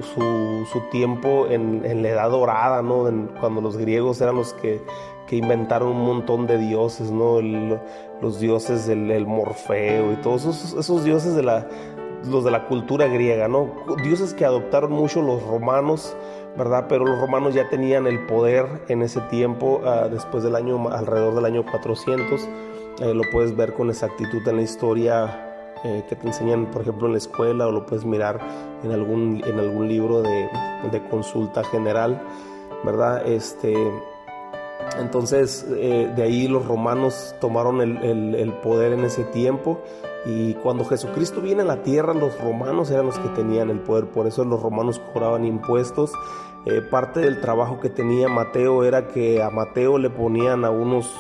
su, 0.72 0.82
tiempo 0.92 1.48
en, 1.50 1.86
en, 1.86 2.04
la 2.04 2.10
edad 2.10 2.30
dorada, 2.30 2.82
¿no? 2.82 3.10
cuando 3.40 3.62
los 3.62 3.78
griegos 3.78 4.20
eran 4.20 4.36
los 4.36 4.54
que 4.54 4.82
que 5.28 5.36
inventaron 5.36 5.90
un 5.90 6.06
montón 6.06 6.48
de 6.48 6.58
dioses, 6.58 7.12
¿no? 7.12 7.40
los 8.22 8.40
dioses 8.40 8.88
del 8.88 9.28
Morfeo 9.28 10.14
y 10.14 10.16
todos 10.16 10.46
esos, 10.46 11.04
dioses 11.04 11.36
de 11.36 11.44
la, 11.44 11.68
los 12.26 12.44
de 12.44 12.52
la 12.52 12.66
cultura 12.66 13.08
griega, 13.08 13.48
¿no? 13.48 13.70
Dioses 14.04 14.34
que 14.34 14.46
adoptaron 14.46 14.92
mucho 14.92 15.22
los 15.22 15.44
romanos, 15.44 16.16
¿verdad? 16.58 16.86
Pero 16.90 17.06
los 17.06 17.20
romanos 17.20 17.54
ya 17.54 17.70
tenían 17.70 18.08
el 18.08 18.26
poder 18.26 18.66
en 18.88 19.04
ese 19.04 19.22
tiempo, 19.22 19.82
ah, 19.86 20.08
después 20.10 20.44
del 20.44 20.56
año, 20.56 20.90
alrededor 20.90 21.36
del 21.36 21.46
año 21.46 21.66
400. 21.70 22.42
Eh, 23.00 23.14
lo 23.14 23.22
puedes 23.32 23.56
ver 23.56 23.74
con 23.74 23.90
exactitud 23.90 24.48
en 24.48 24.56
la 24.56 24.62
historia 24.64 25.76
eh, 25.84 26.04
que 26.10 26.16
te 26.16 26.26
enseñan, 26.26 26.66
por 26.72 26.82
ejemplo, 26.82 27.06
en 27.06 27.12
la 27.12 27.20
escuela, 27.20 27.68
o 27.68 27.72
lo 27.72 27.86
puedes 27.86 28.06
mirar 28.06 28.40
en 28.84 28.92
algún, 28.92 29.44
en 29.46 29.60
algún 29.60 29.88
libro 29.88 30.24
de, 30.24 30.50
de 30.92 31.08
consulta 31.10 31.64
general, 31.66 32.20
¿verdad? 32.84 33.28
Este 33.28 33.76
entonces 35.00 35.66
eh, 35.70 36.12
de 36.16 36.24
ahí 36.24 36.48
los 36.48 36.66
romanos 36.66 37.36
tomaron 37.40 37.82
el, 37.82 38.54
poder 38.64 38.94
en 38.94 39.04
ese 39.04 39.24
tiempo 39.26 39.82
y 40.26 40.54
cuando 40.56 40.86
Jesucristo 40.86 41.42
viene 41.42 41.62
a 41.62 41.66
la 41.66 41.84
tierra 41.84 42.14
los 42.14 42.40
romanos 42.40 42.92
eran 42.92 43.06
los 43.06 43.18
que 43.20 43.30
tenían 43.30 43.70
el 43.70 43.80
poder, 43.80 44.06
por 44.06 44.28
eso 44.28 44.44
los 44.44 44.62
romanos 44.62 45.02
cobraban 45.14 45.46
impuestos. 45.46 46.12
Eh, 46.66 46.82
parte 46.82 47.22
del 47.22 47.40
trabajo 47.40 47.80
que 47.80 47.90
tenía 47.90 48.28
Mateo 48.28 48.84
era 48.84 49.08
que 49.08 49.42
a 49.42 49.50
Mateo 49.50 49.98
le 49.98 50.10
ponían 50.10 50.66
a 50.66 50.70
unos, 50.70 51.16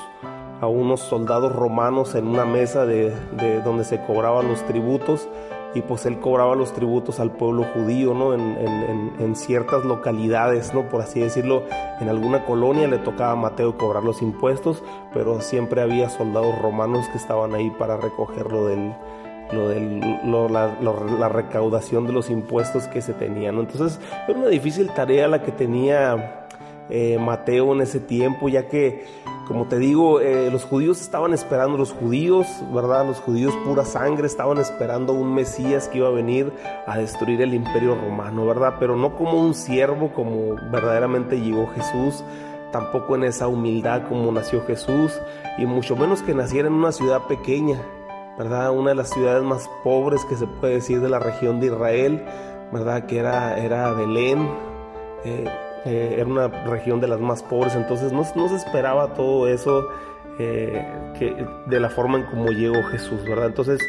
a 0.60 0.67
unos 0.67 0.99
soldados 0.99 1.56
romanos 1.56 2.15
en 2.15 2.27
una 2.27 2.43
mesa 2.43 2.86
de, 2.86 3.15
de 3.38 3.62
donde 3.62 3.86
se 3.86 4.01
cobraban 4.01 4.49
los 4.49 4.65
tributos 4.65 5.30
y 5.73 5.82
pues 5.82 6.06
él 6.06 6.19
cobraba 6.19 6.56
los 6.56 6.73
tributos 6.73 7.19
al 7.19 7.32
pueblo 7.32 7.63
judío, 7.73 8.13
¿no? 8.13 8.34
En, 8.34 9.36
ciertas 9.36 9.84
localidades, 9.84 10.73
¿no? 10.73 10.89
Por 10.89 11.01
así 11.01 11.19
decirlo, 11.19 11.63
en 11.99 12.10
alguna 12.10 12.45
colonia 12.45 12.88
le 12.88 12.97
tocaba 12.97 13.34
a 13.34 13.36
Mateo 13.36 13.77
cobrar 13.77 14.03
los 14.03 14.21
impuestos, 14.21 14.84
pero 15.13 15.41
siempre 15.41 15.82
había 15.82 16.10
soldados 16.10 16.58
romanos 16.60 17.08
que 17.10 17.17
estaban 17.17 17.53
ahí 17.53 17.69
para 17.71 17.97
recogerlo 17.97 18.65
del, 18.65 18.95
lo 19.53 19.69
de 19.69 19.80
la, 20.49 21.30
recaudación 21.30 22.08
de 22.08 22.13
los 22.13 22.30
impuestos 22.30 22.88
que 22.88 23.01
se 23.01 23.13
tenían. 23.13 23.58
Entonces 23.58 23.99
era 24.27 24.38
una 24.38 24.47
difícil 24.47 24.89
tarea 24.91 25.27
la 25.27 25.43
que 25.43 25.51
tenía 25.51 26.47
eh, 26.89 27.17
Mateo 27.19 27.73
en 27.73 27.82
ese 27.82 28.00
tiempo, 28.00 28.50
ya 28.50 28.67
que, 28.67 29.06
como 29.47 29.67
te 29.67 29.78
digo, 29.78 30.21
eh, 30.21 30.50
los 30.52 30.63
judíos 30.63 31.02
estaban 31.02 31.34
esperando, 31.34 31.78
los 31.78 31.91
judíos, 31.91 32.47
¿verdad? 32.73 33.06
Los 33.06 33.19
judíos 33.19 33.54
pura 33.65 33.86
sangre 33.86 34.28
estaban 34.28 34.58
esperando 34.58 35.13
un 35.13 35.34
Mesías 35.34 35.88
que 35.88 36.00
iba 36.00 36.08
a 36.08 36.12
venir 36.12 36.54
a 36.86 36.97
destruir 36.97 37.41
el 37.41 37.54
imperio 37.54 37.95
romano, 37.95 38.45
¿verdad? 38.45 38.76
Pero 38.80 38.95
no 38.95 39.15
como 39.15 39.39
un 39.39 39.54
siervo, 39.54 40.13
como 40.13 40.56
verdaderamente 40.71 41.39
llegó 41.39 41.67
Jesús, 41.67 42.23
tampoco 42.71 43.15
en 43.15 43.26
esa 43.26 43.47
humildad 43.47 44.08
como 44.08 44.32
nació 44.32 44.65
Jesús, 44.65 45.19
y 45.58 45.65
mucho 45.65 45.95
menos 45.95 46.21
que 46.21 46.34
naciera 46.34 46.67
en 46.67 46.73
una 46.73 46.91
ciudad 46.91 47.23
pequeña, 47.28 47.82
¿verdad? 48.38 48.71
Una 48.71 48.89
de 48.89 48.95
las 48.95 49.10
ciudades 49.10 49.43
más 49.43 49.69
pobres 49.84 50.23
que 50.26 50.36
se 50.36 50.47
puede 50.47 50.76
decir 50.76 51.02
de 51.02 51.10
la 51.10 51.19
región 51.19 51.60
de 51.60 51.67
Israel, 51.67 52.23
¿verdad? 52.71 53.06
Que 53.06 53.19
era, 53.19 53.58
era 53.58 53.91
Belén, 53.93 54.47
eh, 55.23 55.50
eh, 55.86 56.16
era 56.18 56.26
una 56.26 56.48
región 56.48 57.00
de 57.00 57.08
las 57.08 57.20
más 57.20 57.44
pobres, 57.44 57.76
entonces 57.76 58.12
no, 58.12 58.24
se 58.24 58.56
esperaba 58.56 59.13
todo 59.13 59.48
eso 59.48 59.88
eh, 60.40 60.86
que, 61.18 61.46
de 61.66 61.80
la 61.80 61.90
forma 61.90 62.18
en 62.18 62.24
como 62.26 62.48
llegó 62.48 62.84
Jesús, 62.84 63.24
¿verdad? 63.24 63.48
Entonces 63.48 63.82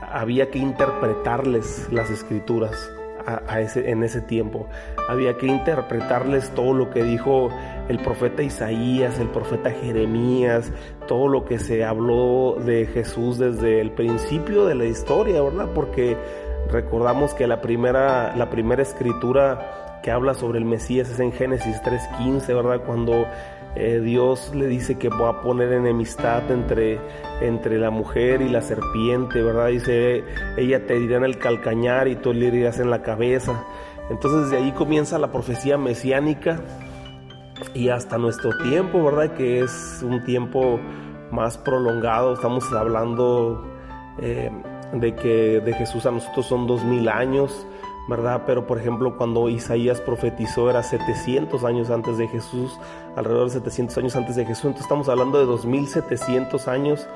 había 0.00 0.50
que 0.50 0.58
interpretarles 0.60 1.88
las 1.90 2.10
escrituras 2.10 2.92
en 3.76 4.02
ese 4.02 4.20
tiempo. 4.20 4.66
Había 5.08 5.36
que 5.36 5.46
interpretarles 5.46 6.50
todo 6.50 6.72
lo 6.72 6.90
que 6.90 7.02
dijo 7.02 7.50
el 7.88 7.98
profeta 7.98 8.42
Isaías, 8.42 9.18
el 9.18 9.28
profeta 9.28 9.70
Jeremías, 9.70 10.72
todo 11.06 11.28
lo 11.28 11.44
que 11.44 11.58
se 11.58 11.84
habló 11.84 12.56
de 12.64 12.86
Jesús 12.86 13.38
desde 13.38 13.80
el 13.80 13.90
principio 13.92 14.66
de 14.66 14.74
la 14.74 14.84
historia, 14.84 15.42
¿verdad? 15.42 15.68
Porque 15.74 16.16
recordamos 16.70 17.34
que 17.34 17.46
la 17.46 17.60
primera, 17.60 18.34
la 18.36 18.50
primera 18.50 18.82
escritura 18.82 19.91
que 20.02 20.10
habla 20.10 20.34
sobre 20.34 20.58
el 20.58 20.64
Mesías 20.64 21.08
es 21.08 21.20
en 21.20 21.32
Génesis 21.32 21.80
3.15, 21.82 22.46
¿verdad? 22.48 22.84
Cuando 22.84 23.26
eh, 23.74 24.00
Dios 24.02 24.52
le 24.54 24.66
dice 24.66 24.98
que 24.98 25.08
va 25.08 25.30
a 25.30 25.40
poner 25.40 25.72
enemistad 25.72 26.50
entre, 26.50 27.00
entre 27.40 27.78
la 27.78 27.90
mujer 27.90 28.42
y 28.42 28.48
la 28.48 28.60
serpiente, 28.60 29.42
¿verdad? 29.42 29.68
Dice, 29.68 30.24
ella 30.56 30.86
te 30.86 30.98
dirá 30.98 31.16
en 31.16 31.24
el 31.24 31.38
calcañar 31.38 32.08
y 32.08 32.16
tú 32.16 32.32
le 32.32 32.50
dirás 32.50 32.80
en 32.80 32.90
la 32.90 33.02
cabeza. 33.02 33.64
Entonces 34.10 34.50
de 34.50 34.58
ahí 34.58 34.72
comienza 34.72 35.18
la 35.18 35.30
profecía 35.30 35.78
mesiánica 35.78 36.60
y 37.74 37.88
hasta 37.88 38.18
nuestro 38.18 38.50
tiempo, 38.58 39.02
¿verdad? 39.02 39.34
Que 39.34 39.60
es 39.60 40.02
un 40.02 40.22
tiempo 40.24 40.78
más 41.30 41.56
prolongado, 41.56 42.34
estamos 42.34 42.70
hablando 42.72 43.64
eh, 44.20 44.50
de 44.92 45.14
que 45.14 45.60
de 45.60 45.72
Jesús 45.72 46.04
a 46.04 46.10
nosotros 46.10 46.44
son 46.46 46.66
dos 46.66 46.84
mil 46.84 47.08
años, 47.08 47.66
¿verdad? 48.08 48.42
Pero 48.46 48.66
por 48.66 48.78
ejemplo 48.78 49.16
cuando 49.16 49.48
Isaías 49.48 50.00
profetizó 50.00 50.70
era 50.70 50.82
700 50.82 51.64
años 51.64 51.90
antes 51.90 52.18
de 52.18 52.28
Jesús, 52.28 52.78
alrededor 53.16 53.46
de 53.46 53.54
700 53.54 53.98
años 53.98 54.16
antes 54.16 54.36
de 54.36 54.44
Jesús, 54.44 54.64
entonces 54.64 54.84
estamos 54.86 55.08
hablando 55.08 55.38
de 55.38 55.46
2700 55.46 56.68
años 56.68 57.06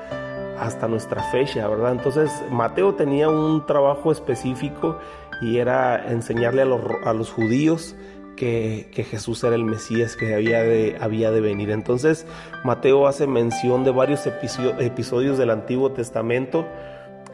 hasta 0.59 0.87
nuestra 0.87 1.23
fecha, 1.23 1.67
¿verdad? 1.67 1.91
Entonces 1.91 2.31
Mateo 2.51 2.95
tenía 2.95 3.29
un 3.29 3.65
trabajo 3.65 4.11
específico 4.11 4.97
y 5.41 5.57
era 5.57 6.11
enseñarle 6.11 6.63
a 6.63 6.65
los, 6.65 6.81
a 7.05 7.13
los 7.13 7.31
judíos 7.31 7.95
que, 8.35 8.89
que, 8.93 9.03
Jesús 9.03 9.43
era 9.43 9.55
el 9.55 9.63
Mesías 9.63 10.15
que 10.15 10.35
había 10.35 10.61
de, 10.61 10.97
había 10.99 11.31
de 11.31 11.41
venir. 11.41 11.71
Entonces 11.71 12.25
Mateo 12.63 13.07
hace 13.07 13.27
mención 13.27 13.83
de 13.83 13.91
varios 13.91 14.27
episodios 14.27 15.37
del 15.37 15.49
Antiguo 15.49 15.91
Testamento. 15.91 16.65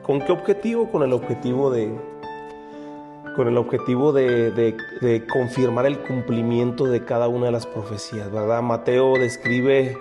¿Con 0.02 0.22
qué 0.22 0.32
objetivo? 0.32 0.90
Con 0.90 1.04
el 1.04 1.14
objetivo 1.14 1.72
de, 1.72 1.94
con 3.36 3.48
el 3.48 3.58
objetivo 3.58 4.14
de, 4.14 5.24
confirmar 5.32 5.86
el 5.86 6.00
cumplimiento 6.00 6.86
de 6.86 7.04
cada 7.04 7.28
una 7.28 7.48
de 7.48 7.52
las 7.52 7.66
profecías, 7.66 8.32
¿verdad? 8.32 8.62
Mateo 8.62 9.14
describe 9.18 9.98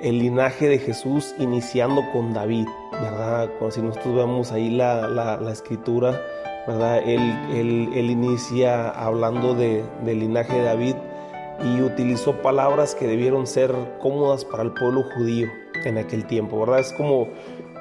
el 0.00 0.18
linaje 0.18 0.68
de 0.68 0.78
Jesús 0.78 1.34
iniciando 1.38 2.02
con 2.12 2.34
David, 2.34 2.66
¿verdad? 2.92 3.50
si 3.70 3.80
nosotros 3.80 4.14
vemos 4.14 4.52
ahí 4.52 4.70
la, 4.70 5.38
escritura, 5.50 6.20
¿verdad? 6.66 6.98
Él, 7.06 7.20
él, 7.52 8.10
inicia 8.10 8.90
hablando 8.90 9.54
de, 9.54 9.84
del 10.04 10.20
linaje 10.20 10.54
de 10.54 10.62
David 10.64 10.96
y 11.62 11.80
utilizó 11.80 12.42
palabras 12.42 12.94
que 12.94 13.06
debieron 13.06 13.46
ser 13.46 13.72
cómodas 14.00 14.44
para 14.44 14.64
el 14.64 14.72
pueblo 14.72 15.04
judío 15.14 15.48
en 15.84 15.98
aquel 15.98 16.26
tiempo, 16.26 16.60
¿verdad? 16.60 16.80
Es 16.80 16.92
como 16.92 17.28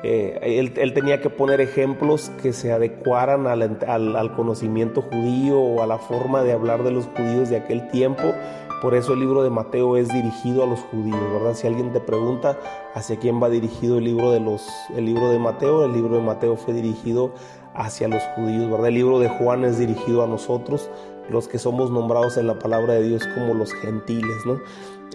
eh, 0.04 0.60
él, 0.60 0.94
tenía 0.94 1.22
que 1.22 1.30
poner 1.30 1.62
ejemplos 1.62 2.30
que 2.42 2.52
se 2.52 2.74
adecuaran 2.74 3.48
al, 3.48 4.36
conocimiento 4.36 5.02
judío 5.02 5.60
o 5.60 5.82
a 5.82 5.88
la 5.88 5.98
forma 5.98 6.44
de 6.44 6.52
hablar 6.52 6.84
de 6.84 6.92
los 6.92 7.06
judíos 7.06 7.50
de 7.50 7.56
aquel 7.56 7.88
tiempo. 7.88 8.34
Por 8.82 8.96
eso 8.96 9.13
el 9.13 9.22
libro 9.22 9.44
de 9.44 9.50
Mateo 9.50 9.96
es 9.96 10.10
dirigido 10.10 10.63
a 10.63 10.68
los 10.68 10.82
judíos, 10.82 11.22
¿verdad? 11.32 11.54
Si 11.54 11.68
alguien 11.68 11.94
te 11.94 12.02
pregunta 12.02 12.60
hacia 12.94 13.16
quién 13.16 13.42
va 13.42 13.50
dirigido 13.50 13.98
el 13.98 14.04
libro 14.04 14.32
de 14.32 14.42
los, 14.42 14.68
el 14.94 15.06
libro 15.06 15.30
de 15.30 15.39
Mateo, 15.39 15.86
el 15.86 15.94
libro 15.94 16.18
de 16.18 16.22
Mateo 16.22 16.58
fue 16.58 16.74
dirigido 16.74 17.34
hacia 17.74 18.10
los 18.10 18.22
judíos, 18.36 18.70
¿verdad? 18.70 18.89
El 18.89 18.96
libro 18.96 19.20
de 19.20 19.30
Juan 19.30 19.63
es 19.63 19.80
dirigido 19.80 20.22
a 20.22 20.28
nosotros, 20.28 20.89
los 21.30 21.48
que 21.48 21.60
somos 21.60 21.92
nombrados 21.92 22.36
en 22.36 22.48
la 22.48 22.60
palabra 22.60 22.96
de 22.96 23.04
Dios 23.08 23.26
como 23.36 23.54
los 23.54 23.74
gentiles, 23.74 24.46
¿no? 24.46 24.60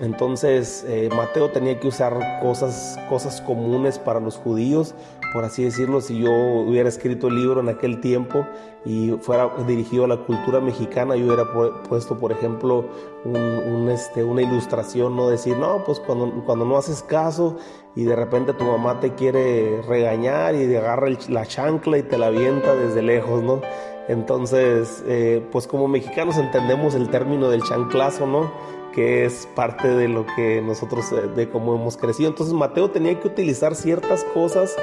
Entonces 0.00 0.84
eh, 0.88 1.08
Mateo 1.14 1.50
tenía 1.50 1.78
que 1.80 1.88
usar 1.88 2.40
cosas, 2.40 2.98
cosas 3.08 3.40
comunes 3.40 3.98
para 3.98 4.20
los 4.20 4.36
judíos, 4.36 4.94
por 5.32 5.44
así 5.44 5.64
decirlo, 5.64 6.00
si 6.00 6.18
yo 6.18 6.30
hubiera 6.30 6.88
escrito 6.88 7.28
el 7.28 7.34
libro 7.34 7.60
en 7.60 7.68
aquel 7.68 8.00
tiempo 8.00 8.46
y 8.84 9.10
fuera 9.20 9.50
dirigido 9.66 10.04
a 10.04 10.08
la 10.08 10.16
cultura 10.18 10.60
mexicana, 10.60 11.16
yo 11.16 11.26
hubiera 11.26 11.44
puesto, 11.82 12.16
por 12.18 12.32
ejemplo, 12.32 12.86
este, 13.90 14.24
una 14.24 14.42
ilustración, 14.42 15.16
no 15.16 15.28
decir, 15.28 15.56
no, 15.56 15.84
pues 15.84 16.00
cuando, 16.00 16.42
cuando 16.44 16.64
no 16.64 16.78
haces 16.78 17.02
caso 17.02 17.56
y 17.94 18.04
de 18.04 18.16
repente 18.16 18.54
tu 18.54 18.64
mamá 18.64 19.00
te 19.00 19.14
quiere 19.14 19.82
regañar 19.82 20.54
y 20.54 20.66
te 20.66 20.78
agarra 20.78 21.08
la 21.28 21.44
chancla 21.44 21.98
y 21.98 22.02
te 22.02 22.16
la 22.16 22.26
avienta 22.26 22.74
desde 22.74 23.02
lejos, 23.02 23.42
¿no? 23.42 23.60
Entonces, 24.08 25.04
eh, 25.06 25.46
pues 25.52 25.66
como 25.66 25.86
mexicanos 25.86 26.38
entendemos 26.38 26.94
el 26.94 27.10
término 27.10 27.50
del 27.50 27.62
chanclazo, 27.62 28.26
¿no? 28.26 28.50
Que 28.98 29.24
es 29.24 29.48
parte 29.54 29.86
de 29.86 30.08
lo 30.08 30.26
que 30.34 30.60
nosotros, 30.60 31.12
eh, 31.12 31.28
de 31.36 31.48
cómo 31.48 31.76
hemos 31.76 31.96
crecido. 31.96 32.30
Entonces 32.30 32.52
Mateo 32.52 32.90
tenía 32.90 33.20
que 33.20 33.28
utilizar 33.28 33.76
ciertas 33.76 34.24
cosas, 34.34 34.74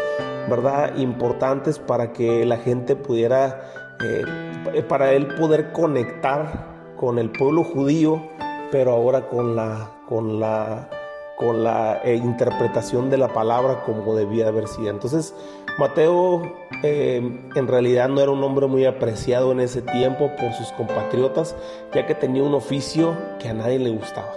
¿verdad? 0.50 0.96
Importantes 0.96 1.80
para 1.80 2.14
que 2.14 2.46
la 2.46 2.56
gente 2.56 2.96
pudiera, 2.96 3.74
eh, 4.02 4.84
para 4.84 5.12
él 5.12 5.28
poder 5.36 5.74
conectar 5.74 6.96
con 6.96 7.20
el 7.20 7.30
pueblo 7.30 7.66
judío, 7.66 8.26
pero 8.72 8.94
ahora 8.94 9.28
con 9.28 9.58
la, 9.58 9.92
con 10.08 10.40
la, 10.40 10.90
con 11.38 11.64
la 11.64 12.02
eh, 12.04 12.16
interpretación 12.16 13.10
de 13.10 13.18
la 13.18 13.28
palabra 13.28 13.84
como 13.84 14.16
debía 14.16 14.48
haber 14.48 14.68
sido. 14.68 14.90
Entonces, 14.90 15.34
Mateo 15.78 16.42
eh, 16.84 17.22
en 17.56 17.68
realidad 17.68 18.08
no 18.08 18.22
era 18.22 18.32
un 18.32 18.44
hombre 18.44 18.68
muy 18.68 18.86
apreciado 18.86 19.52
en 19.52 19.60
ese 19.60 19.82
tiempo 19.82 20.32
por 20.40 20.54
sus 20.54 20.72
compatriotas, 20.74 21.56
ya 21.94 22.06
que 22.06 22.16
tenía 22.16 22.44
un 22.44 22.54
oficio 22.54 23.16
que 23.40 23.50
a 23.50 23.54
nadie 23.54 23.80
le 23.80 23.90
gustaba, 23.90 24.34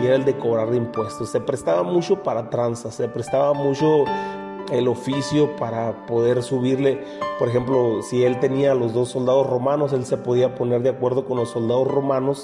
y 0.00 0.06
era 0.06 0.16
el 0.16 0.24
de 0.24 0.36
cobrar 0.38 0.74
impuestos. 0.74 1.30
Se 1.30 1.40
prestaba 1.40 1.82
mucho 1.82 2.22
para 2.22 2.48
tranzas, 2.48 2.94
se 2.94 3.08
prestaba 3.08 3.52
mucho 3.52 4.04
el 4.72 4.88
oficio 4.88 5.54
para 5.56 6.06
poder 6.06 6.42
subirle, 6.42 7.04
por 7.38 7.48
ejemplo, 7.48 8.02
si 8.02 8.24
él 8.24 8.40
tenía 8.40 8.72
a 8.72 8.74
los 8.74 8.94
dos 8.94 9.10
soldados 9.10 9.46
romanos, 9.46 9.92
él 9.92 10.06
se 10.06 10.16
podía 10.16 10.54
poner 10.54 10.82
de 10.82 10.88
acuerdo 10.88 11.26
con 11.26 11.36
los 11.36 11.50
soldados 11.50 11.86
romanos 11.86 12.42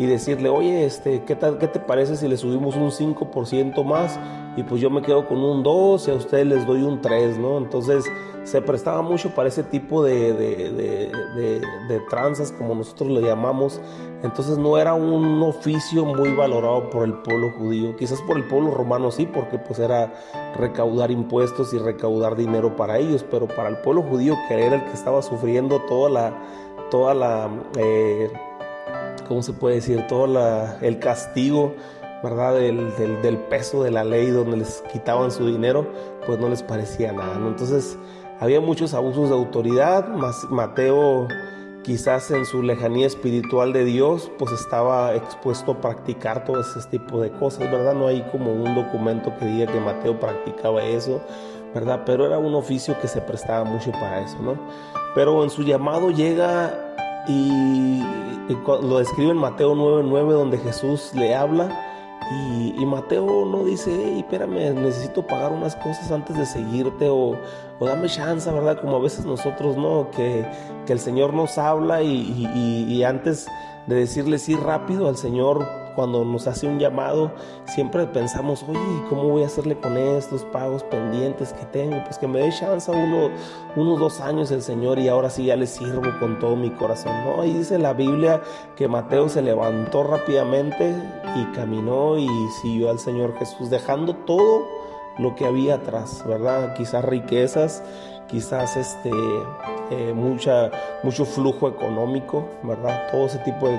y 0.00 0.06
decirle, 0.06 0.48
oye, 0.48 0.86
este, 0.86 1.24
¿qué, 1.24 1.36
tal, 1.36 1.58
¿qué 1.58 1.68
te 1.68 1.78
parece 1.78 2.16
si 2.16 2.26
le 2.26 2.38
subimos 2.38 2.74
un 2.74 2.90
5% 2.90 3.84
más? 3.84 4.18
Y 4.56 4.62
pues 4.62 4.80
yo 4.80 4.88
me 4.88 5.02
quedo 5.02 5.28
con 5.28 5.44
un 5.44 5.62
2 5.62 6.08
y 6.08 6.10
a 6.10 6.14
ustedes 6.14 6.46
les 6.46 6.66
doy 6.66 6.80
un 6.80 7.02
3, 7.02 7.36
¿no? 7.36 7.58
Entonces 7.58 8.06
se 8.44 8.62
prestaba 8.62 9.02
mucho 9.02 9.34
para 9.34 9.50
ese 9.50 9.62
tipo 9.62 10.02
de, 10.02 10.32
de, 10.32 11.60
de, 11.86 12.00
tranzas, 12.08 12.50
como 12.50 12.74
nosotros 12.74 13.10
le 13.10 13.20
llamamos. 13.20 13.78
Entonces 14.22 14.56
no 14.56 14.78
era 14.78 14.94
un 14.94 15.42
oficio 15.42 16.06
muy 16.06 16.34
valorado 16.34 16.88
por 16.88 17.04
el 17.04 17.12
pueblo 17.18 17.50
judío, 17.58 17.94
quizás 17.96 18.22
por 18.22 18.38
el 18.38 18.44
pueblo 18.44 18.70
romano 18.70 19.10
sí, 19.10 19.26
porque 19.26 19.58
pues 19.58 19.80
era 19.80 20.14
recaudar 20.56 21.10
impuestos 21.10 21.74
y 21.74 21.78
recaudar 21.78 22.36
dinero 22.36 22.74
para 22.74 22.96
ellos, 22.96 23.22
pero 23.30 23.46
para 23.46 23.68
el 23.68 23.76
pueblo 23.82 24.00
judío, 24.00 24.34
que 24.48 24.64
era 24.64 24.76
el 24.76 24.84
que 24.84 24.92
estaba 24.94 25.20
sufriendo 25.20 25.78
toda 25.82 26.08
la... 26.08 26.42
Toda 26.90 27.14
la 27.14 27.48
eh, 27.76 28.32
¿cómo 29.30 29.44
se 29.44 29.52
puede 29.52 29.76
decir? 29.76 30.04
Todo 30.08 30.26
el 30.82 30.98
castigo, 30.98 31.76
¿verdad? 32.20 32.54
Del, 32.56 33.38
peso 33.48 33.84
de 33.84 33.92
la 33.92 34.02
ley 34.02 34.26
donde 34.26 34.56
les 34.56 34.82
quitaban 34.92 35.30
su 35.30 35.46
dinero, 35.46 35.86
pues 36.26 36.40
no 36.40 36.48
les 36.48 36.64
parecía 36.64 37.12
nada, 37.12 37.36
¿no? 37.36 37.46
Entonces 37.46 37.96
había 38.40 38.60
muchos 38.60 38.92
abusos 38.92 39.28
de 39.28 39.36
autoridad, 39.36 40.08
Mateo 40.50 41.28
quizás 41.84 42.32
en 42.32 42.44
su 42.44 42.64
lejanía 42.64 43.06
espiritual 43.06 43.72
de 43.72 43.84
Dios, 43.84 44.32
pues 44.36 44.50
estaba 44.50 45.14
expuesto 45.14 45.72
a 45.72 45.80
practicar 45.80 46.44
todo 46.44 46.60
ese 46.60 46.80
tipo 46.90 47.20
de 47.20 47.30
cosas, 47.30 47.70
¿verdad? 47.70 47.94
No 47.94 48.08
hay 48.08 48.22
como 48.32 48.52
un 48.52 48.74
documento 48.74 49.32
que 49.38 49.44
diga 49.44 49.72
que 49.72 49.78
Mateo 49.78 50.18
practicaba 50.18 50.82
eso, 50.82 51.22
¿verdad? 51.72 52.02
Pero 52.04 52.26
era 52.26 52.38
un 52.38 52.56
oficio 52.56 52.98
que 53.00 53.06
se 53.06 53.20
prestaba 53.20 53.62
mucho 53.62 53.92
para 53.92 54.22
eso, 54.22 54.38
¿no? 54.42 54.58
Pero 55.14 55.44
en 55.44 55.50
su 55.50 55.62
llamado 55.62 56.10
llega 56.10 56.89
y, 57.28 58.02
lo 58.66 58.98
describe 58.98 59.30
en 59.30 59.36
Mateo 59.36 59.74
9:9 59.74 60.32
donde 60.32 60.58
Jesús 60.58 61.12
le 61.14 61.34
habla 61.34 61.68
y, 62.30 62.86
Mateo 62.86 63.44
no 63.44 63.64
dice, 63.64 63.90
hey, 63.92 64.20
espérame, 64.20 64.74
necesito 64.74 65.26
pagar 65.26 65.52
unas 65.52 65.74
cosas 65.76 66.10
antes 66.12 66.36
de 66.36 66.46
seguirte 66.46 67.08
o, 67.08 67.36
dame 67.86 68.08
chance, 68.08 68.50
¿verdad? 68.50 68.80
Como 68.80 68.96
a 68.96 69.00
veces 69.00 69.24
nosotros, 69.24 69.76
¿no? 69.76 70.10
Que, 70.10 70.44
el 70.90 70.98
Señor 70.98 71.32
nos 71.34 71.56
habla 71.56 72.02
y, 72.02 72.48
y 72.88 73.04
antes 73.04 73.46
de 73.86 73.94
decirle 73.94 74.40
sí 74.40 74.56
rápido 74.56 75.08
al 75.08 75.16
Señor, 75.16 75.64
cuando 75.94 76.24
nos 76.24 76.46
hace 76.46 76.66
un 76.66 76.78
llamado, 76.78 77.32
siempre 77.66 78.06
pensamos, 78.06 78.64
oye, 78.68 78.80
¿cómo 79.08 79.24
voy 79.24 79.42
a 79.42 79.46
hacerle 79.46 79.76
con 79.78 79.96
estos 79.96 80.44
pagos 80.44 80.82
pendientes 80.84 81.52
que 81.52 81.64
tengo? 81.66 82.02
Pues 82.04 82.18
que 82.18 82.26
me 82.26 82.40
dé 82.40 82.50
chance 82.50 82.90
uno, 82.90 83.30
unos 83.76 83.98
dos 83.98 84.20
años 84.20 84.50
el 84.50 84.62
Señor 84.62 84.98
y 84.98 85.08
ahora 85.08 85.30
sí 85.30 85.46
ya 85.46 85.56
le 85.56 85.66
sirvo 85.66 86.10
con 86.18 86.38
todo 86.38 86.56
mi 86.56 86.70
corazón. 86.70 87.12
¿no? 87.24 87.44
Y 87.44 87.52
dice 87.52 87.78
la 87.78 87.92
Biblia 87.92 88.40
que 88.76 88.88
Mateo 88.88 89.28
se 89.28 89.42
levantó 89.42 90.04
rápidamente 90.04 90.94
y 91.36 91.44
caminó 91.54 92.16
y 92.18 92.28
siguió 92.62 92.90
al 92.90 92.98
Señor 92.98 93.36
Jesús, 93.38 93.70
dejando 93.70 94.14
todo 94.14 94.79
lo 95.20 95.34
que 95.34 95.46
había 95.46 95.76
atrás, 95.76 96.24
¿verdad? 96.26 96.74
Quizás 96.74 97.04
riquezas, 97.04 97.82
quizás 98.28 98.76
este, 98.76 99.10
eh, 99.90 100.12
mucha, 100.14 100.70
mucho 101.02 101.24
flujo 101.24 101.68
económico, 101.68 102.48
¿verdad? 102.62 103.08
Todo 103.10 103.26
ese 103.26 103.38
tipo 103.38 103.68
de 103.68 103.78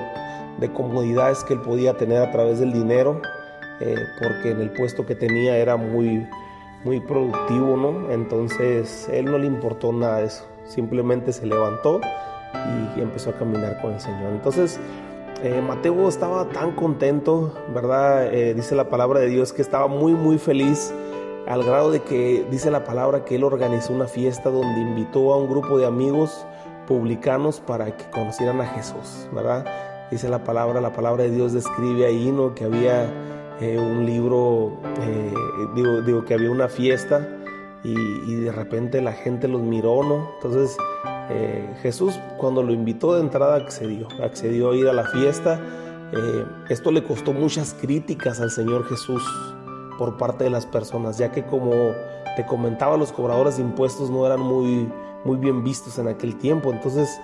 de 0.58 0.72
comodidades 0.72 1.44
que 1.44 1.54
él 1.54 1.60
podía 1.60 1.94
tener 1.94 2.22
a 2.22 2.30
través 2.30 2.60
del 2.60 2.72
dinero, 2.72 3.20
eh, 3.80 3.96
porque 4.20 4.50
en 4.50 4.60
el 4.60 4.70
puesto 4.70 5.06
que 5.06 5.14
tenía 5.14 5.56
era 5.56 5.76
muy, 5.76 6.26
muy 6.84 7.00
productivo, 7.00 7.76
¿no? 7.76 8.10
Entonces 8.10 9.08
él 9.12 9.26
no 9.26 9.38
le 9.38 9.46
importó 9.46 9.92
nada 9.92 10.18
de 10.18 10.26
eso, 10.26 10.46
simplemente 10.64 11.32
se 11.32 11.46
levantó 11.46 12.00
y 12.96 13.00
empezó 13.00 13.30
a 13.30 13.32
caminar 13.34 13.80
con 13.80 13.94
el 13.94 14.00
Señor. 14.00 14.30
Entonces, 14.32 14.78
eh, 15.42 15.60
Mateo 15.66 16.08
estaba 16.08 16.48
tan 16.50 16.72
contento, 16.72 17.54
¿verdad? 17.74 18.30
Dice 18.54 18.74
la 18.74 18.88
palabra 18.88 19.20
de 19.20 19.28
Dios 19.28 19.52
que 19.52 19.62
estaba 19.62 19.88
muy, 19.88 20.12
muy 20.12 20.38
feliz 20.38 20.92
al 21.46 21.64
grado 21.64 21.90
de 21.90 22.00
que 22.00 22.46
dice 22.50 22.70
la 22.70 22.84
palabra 22.84 23.24
que 23.24 23.36
él 23.36 23.44
organizó 23.44 23.92
una 23.92 24.06
fiesta 24.06 24.50
donde 24.50 24.80
invitó 24.80 25.32
a 25.32 25.38
un 25.38 25.48
grupo 25.48 25.78
de 25.78 25.86
amigos 25.86 26.46
publicanos 26.86 27.60
para 27.60 27.96
que 27.96 28.04
conocieran 28.10 28.60
a 28.60 28.66
Jesús, 28.66 29.28
¿verdad? 29.32 29.64
dice 30.12 30.28
la 30.28 30.44
palabra, 30.44 30.80
la 30.82 30.92
palabra 30.92 31.24
de 31.24 31.30
Dios 31.30 31.54
describe 31.54 32.04
ahí, 32.04 32.30
¿no? 32.30 32.54
Que 32.54 32.64
había 32.64 33.10
eh, 33.60 33.78
un 33.78 34.04
libro, 34.04 34.78
eh, 35.00 35.32
digo, 35.74 36.24
que 36.26 36.34
había 36.34 36.50
una 36.50 36.68
fiesta 36.68 37.26
y, 37.82 38.34
de 38.34 38.52
repente 38.52 39.00
la 39.00 39.12
gente 39.12 39.48
los 39.48 39.62
miró, 39.62 40.04
¿no? 40.04 40.30
Entonces 40.34 40.76
eh, 41.30 41.74
Jesús 41.80 42.20
cuando 42.36 42.62
lo 42.62 42.72
invitó 42.72 43.14
de 43.14 43.22
entrada 43.22 43.56
accedió, 43.56 44.06
accedió 44.22 44.72
a 44.72 44.76
ir 44.76 44.88
a 44.88 44.92
la 44.92 45.04
fiesta. 45.04 45.58
esto 46.68 46.92
le 46.92 47.02
costó 47.02 47.32
muchas 47.32 47.74
críticas 47.80 48.38
al 48.40 48.50
Señor 48.50 48.86
Jesús 48.86 49.22
por 50.02 50.16
parte 50.16 50.42
de 50.42 50.50
las 50.50 50.66
personas, 50.66 51.16
ya 51.16 51.30
que 51.30 51.44
como 51.44 51.70
te 52.34 52.44
comentaba, 52.44 52.96
los 52.96 53.12
cobradores 53.12 53.56
de 53.56 53.62
impuestos 53.62 54.10
no 54.10 54.26
eran 54.26 54.40
muy, 54.40 54.92
muy 55.24 55.36
bien 55.36 55.62
vistos 55.62 55.96
en 56.00 56.08
aquel 56.08 56.38
tiempo. 56.38 56.72
Entonces, 56.72 57.20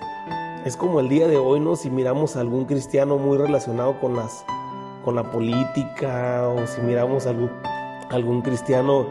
es 0.63 0.77
como 0.77 1.01
el 1.01 1.09
día 1.09 1.27
de 1.27 1.35
hoy, 1.35 1.59
¿no? 1.59 1.75
Si 1.75 1.89
miramos 1.89 2.37
a 2.37 2.39
algún 2.39 2.63
cristiano 2.63 3.17
muy 3.17 3.37
relacionado 3.37 3.99
con 3.99 4.15
las 4.15 4.45
con 5.03 5.15
la 5.15 5.29
política 5.29 6.47
o 6.47 6.65
si 6.67 6.79
miramos 6.79 7.25
a 7.25 7.31
algún, 7.31 7.51
algún 8.11 8.41
cristiano 8.41 9.07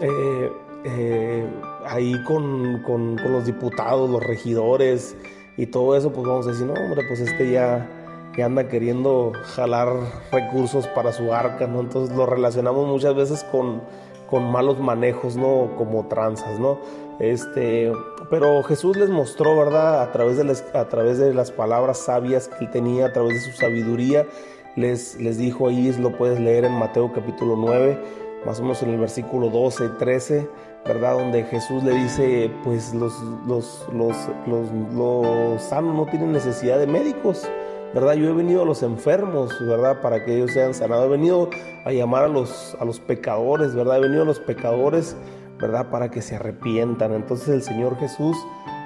eh, 0.00 0.52
eh, 0.82 1.46
ahí 1.86 2.20
con, 2.24 2.82
con, 2.82 3.14
los 3.30 3.46
diputados, 3.46 4.10
los 4.10 4.24
regidores 4.24 5.16
y 5.56 5.66
todo 5.66 5.96
eso, 5.96 6.12
pues 6.12 6.26
vamos 6.26 6.48
a 6.48 6.50
decir, 6.50 6.66
no, 6.66 6.72
hombre, 6.72 7.04
pues 7.06 7.20
este 7.20 7.52
ya, 7.52 7.88
ya 8.36 8.46
anda 8.46 8.68
queriendo 8.68 9.32
jalar 9.54 9.88
recursos 10.32 10.86
para 10.88 11.12
su 11.12 11.32
arca, 11.32 11.66
¿no? 11.66 11.80
Entonces 11.80 12.16
lo 12.16 12.26
relacionamos 12.26 12.86
muchas 12.88 13.14
veces 13.14 13.44
con, 13.44 13.82
con 14.28 14.50
malos 14.50 14.78
manejos, 14.78 15.36
¿no? 15.36 15.70
Como 15.76 16.06
tranzas, 16.06 16.58
¿no? 16.58 16.78
Este, 17.20 17.92
pero 18.30 18.62
Jesús 18.64 18.96
les 18.96 19.08
mostró, 19.08 19.56
¿verdad? 19.56 20.02
A 20.02 20.12
través, 20.12 20.36
de 20.36 20.44
las, 20.44 20.64
a 20.74 20.88
través 20.88 21.18
de 21.18 21.32
las 21.32 21.52
palabras 21.52 21.98
sabias 21.98 22.48
que 22.48 22.64
él 22.64 22.70
tenía, 22.70 23.06
a 23.06 23.12
través 23.12 23.34
de 23.34 23.40
su 23.40 23.52
sabiduría, 23.52 24.26
les, 24.76 25.20
les 25.20 25.38
dijo 25.38 25.68
ahí, 25.68 25.92
lo 25.92 26.16
puedes 26.16 26.40
leer 26.40 26.64
en 26.64 26.72
Mateo 26.72 27.12
capítulo 27.12 27.54
9, 27.56 27.98
más 28.44 28.58
o 28.58 28.62
menos 28.62 28.82
en 28.82 28.90
el 28.90 28.98
versículo 28.98 29.48
12, 29.48 29.90
13, 29.90 30.48
¿verdad? 30.84 31.14
Donde 31.14 31.44
Jesús 31.44 31.84
le 31.84 31.92
dice, 31.92 32.50
pues 32.64 32.92
los, 32.94 33.14
los, 33.46 33.86
los, 33.92 34.66
los 34.92 35.62
sanos 35.62 35.94
no 35.94 36.06
tienen 36.06 36.32
necesidad 36.32 36.78
de 36.78 36.88
médicos, 36.88 37.48
¿verdad? 37.94 38.14
Yo 38.14 38.30
he 38.30 38.32
venido 38.32 38.62
a 38.62 38.64
los 38.66 38.82
enfermos, 38.82 39.54
¿verdad? 39.66 40.00
Para 40.02 40.24
que 40.24 40.36
ellos 40.36 40.50
sean 40.52 40.74
sanados. 40.74 41.06
He 41.06 41.10
venido 41.10 41.48
a 41.84 41.92
llamar 41.92 42.24
a 42.24 42.28
los, 42.28 42.76
a 42.80 42.84
los 42.84 43.00
pecadores, 43.00 43.74
¿verdad? 43.74 43.98
He 43.98 44.00
venido 44.00 44.22
a 44.22 44.26
los 44.26 44.40
pecadores 44.40 45.16
¿verdad? 45.58 45.90
Para 45.90 46.10
que 46.10 46.22
se 46.22 46.36
arrepientan. 46.36 47.12
Entonces 47.12 47.48
el 47.48 47.62
Señor 47.62 47.98
Jesús 47.98 48.36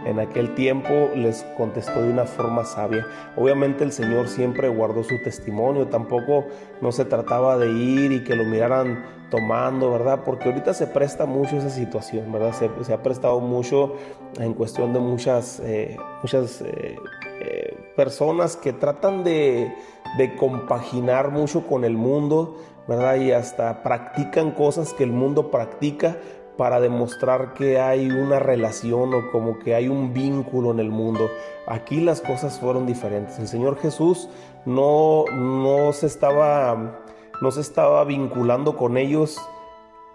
en 0.05 0.21
aquel 0.21 0.55
tiempo 0.55 1.11
les 1.15 1.43
contestó 1.57 2.03
de 2.03 2.11
una 2.11 2.25
forma 2.25 2.65
sabia. 2.65 3.07
Obviamente 3.37 3.85
el 3.85 3.93
Señor 3.93 4.29
siempre 4.29 4.69
guardó 4.69 5.03
su 5.05 5.23
testimonio, 5.23 5.89
tampoco 5.89 6.47
no 6.81 6.93
se 6.93 7.05
trataba 7.05 7.59
de 7.59 7.71
ir 7.71 8.13
y 8.13 8.25
que 8.25 8.37
lo 8.37 8.45
miraran 8.45 9.05
tomando, 9.31 9.93
¿verdad? 9.93 10.23
Porque 10.25 10.49
ahorita 10.49 10.73
se 10.75 10.87
presta 10.87 11.27
mucho 11.27 11.57
esa 11.57 11.71
situación, 11.71 12.33
¿verdad? 12.33 12.53
Se, 12.53 12.93
ha 12.93 13.03
prestado 13.03 13.41
mucho 13.41 13.95
en 14.39 14.55
cuestión 14.55 14.93
de 14.93 15.01
muchas, 15.01 15.61
eh, 15.61 15.97
muchas 16.23 16.63
eh, 16.63 16.97
eh, 17.41 17.93
personas 17.97 18.57
que 18.57 18.73
tratan 18.73 19.25
de, 19.25 19.75
de 20.17 20.37
compaginar 20.37 21.31
mucho 21.31 21.67
con 21.67 21.85
el 21.85 21.97
mundo, 21.97 22.57
¿verdad? 22.87 23.17
Y 23.17 23.33
hasta 23.33 23.83
practican 23.83 24.53
cosas 24.53 24.95
que 24.95 25.05
el 25.05 25.13
mundo 25.13 25.51
practica, 25.51 26.17
para 26.59 26.81
demostrar 26.81 27.55
que 27.55 27.79
hay 27.79 28.11
una 28.11 28.41
relación 28.41 29.15
o 29.15 29.31
como 29.31 29.61
que 29.61 29.77
hay 29.77 29.89
un 29.89 30.13
vínculo 30.13 30.73
en 30.73 30.81
el 30.81 30.91
mundo. 30.91 31.31
Aquí 31.69 32.01
las 32.01 32.21
cosas 32.21 32.59
fueron 32.59 32.85
diferentes. 32.85 33.39
El 33.39 33.47
Señor 33.47 33.79
Jesús 33.79 34.29
no, 34.67 35.25
no, 35.33 35.93
se, 35.93 36.07
estaba, 36.07 37.01
no 37.41 37.51
se 37.53 37.61
estaba 37.61 38.05
vinculando 38.05 38.77
con 38.77 38.97
ellos 38.97 39.39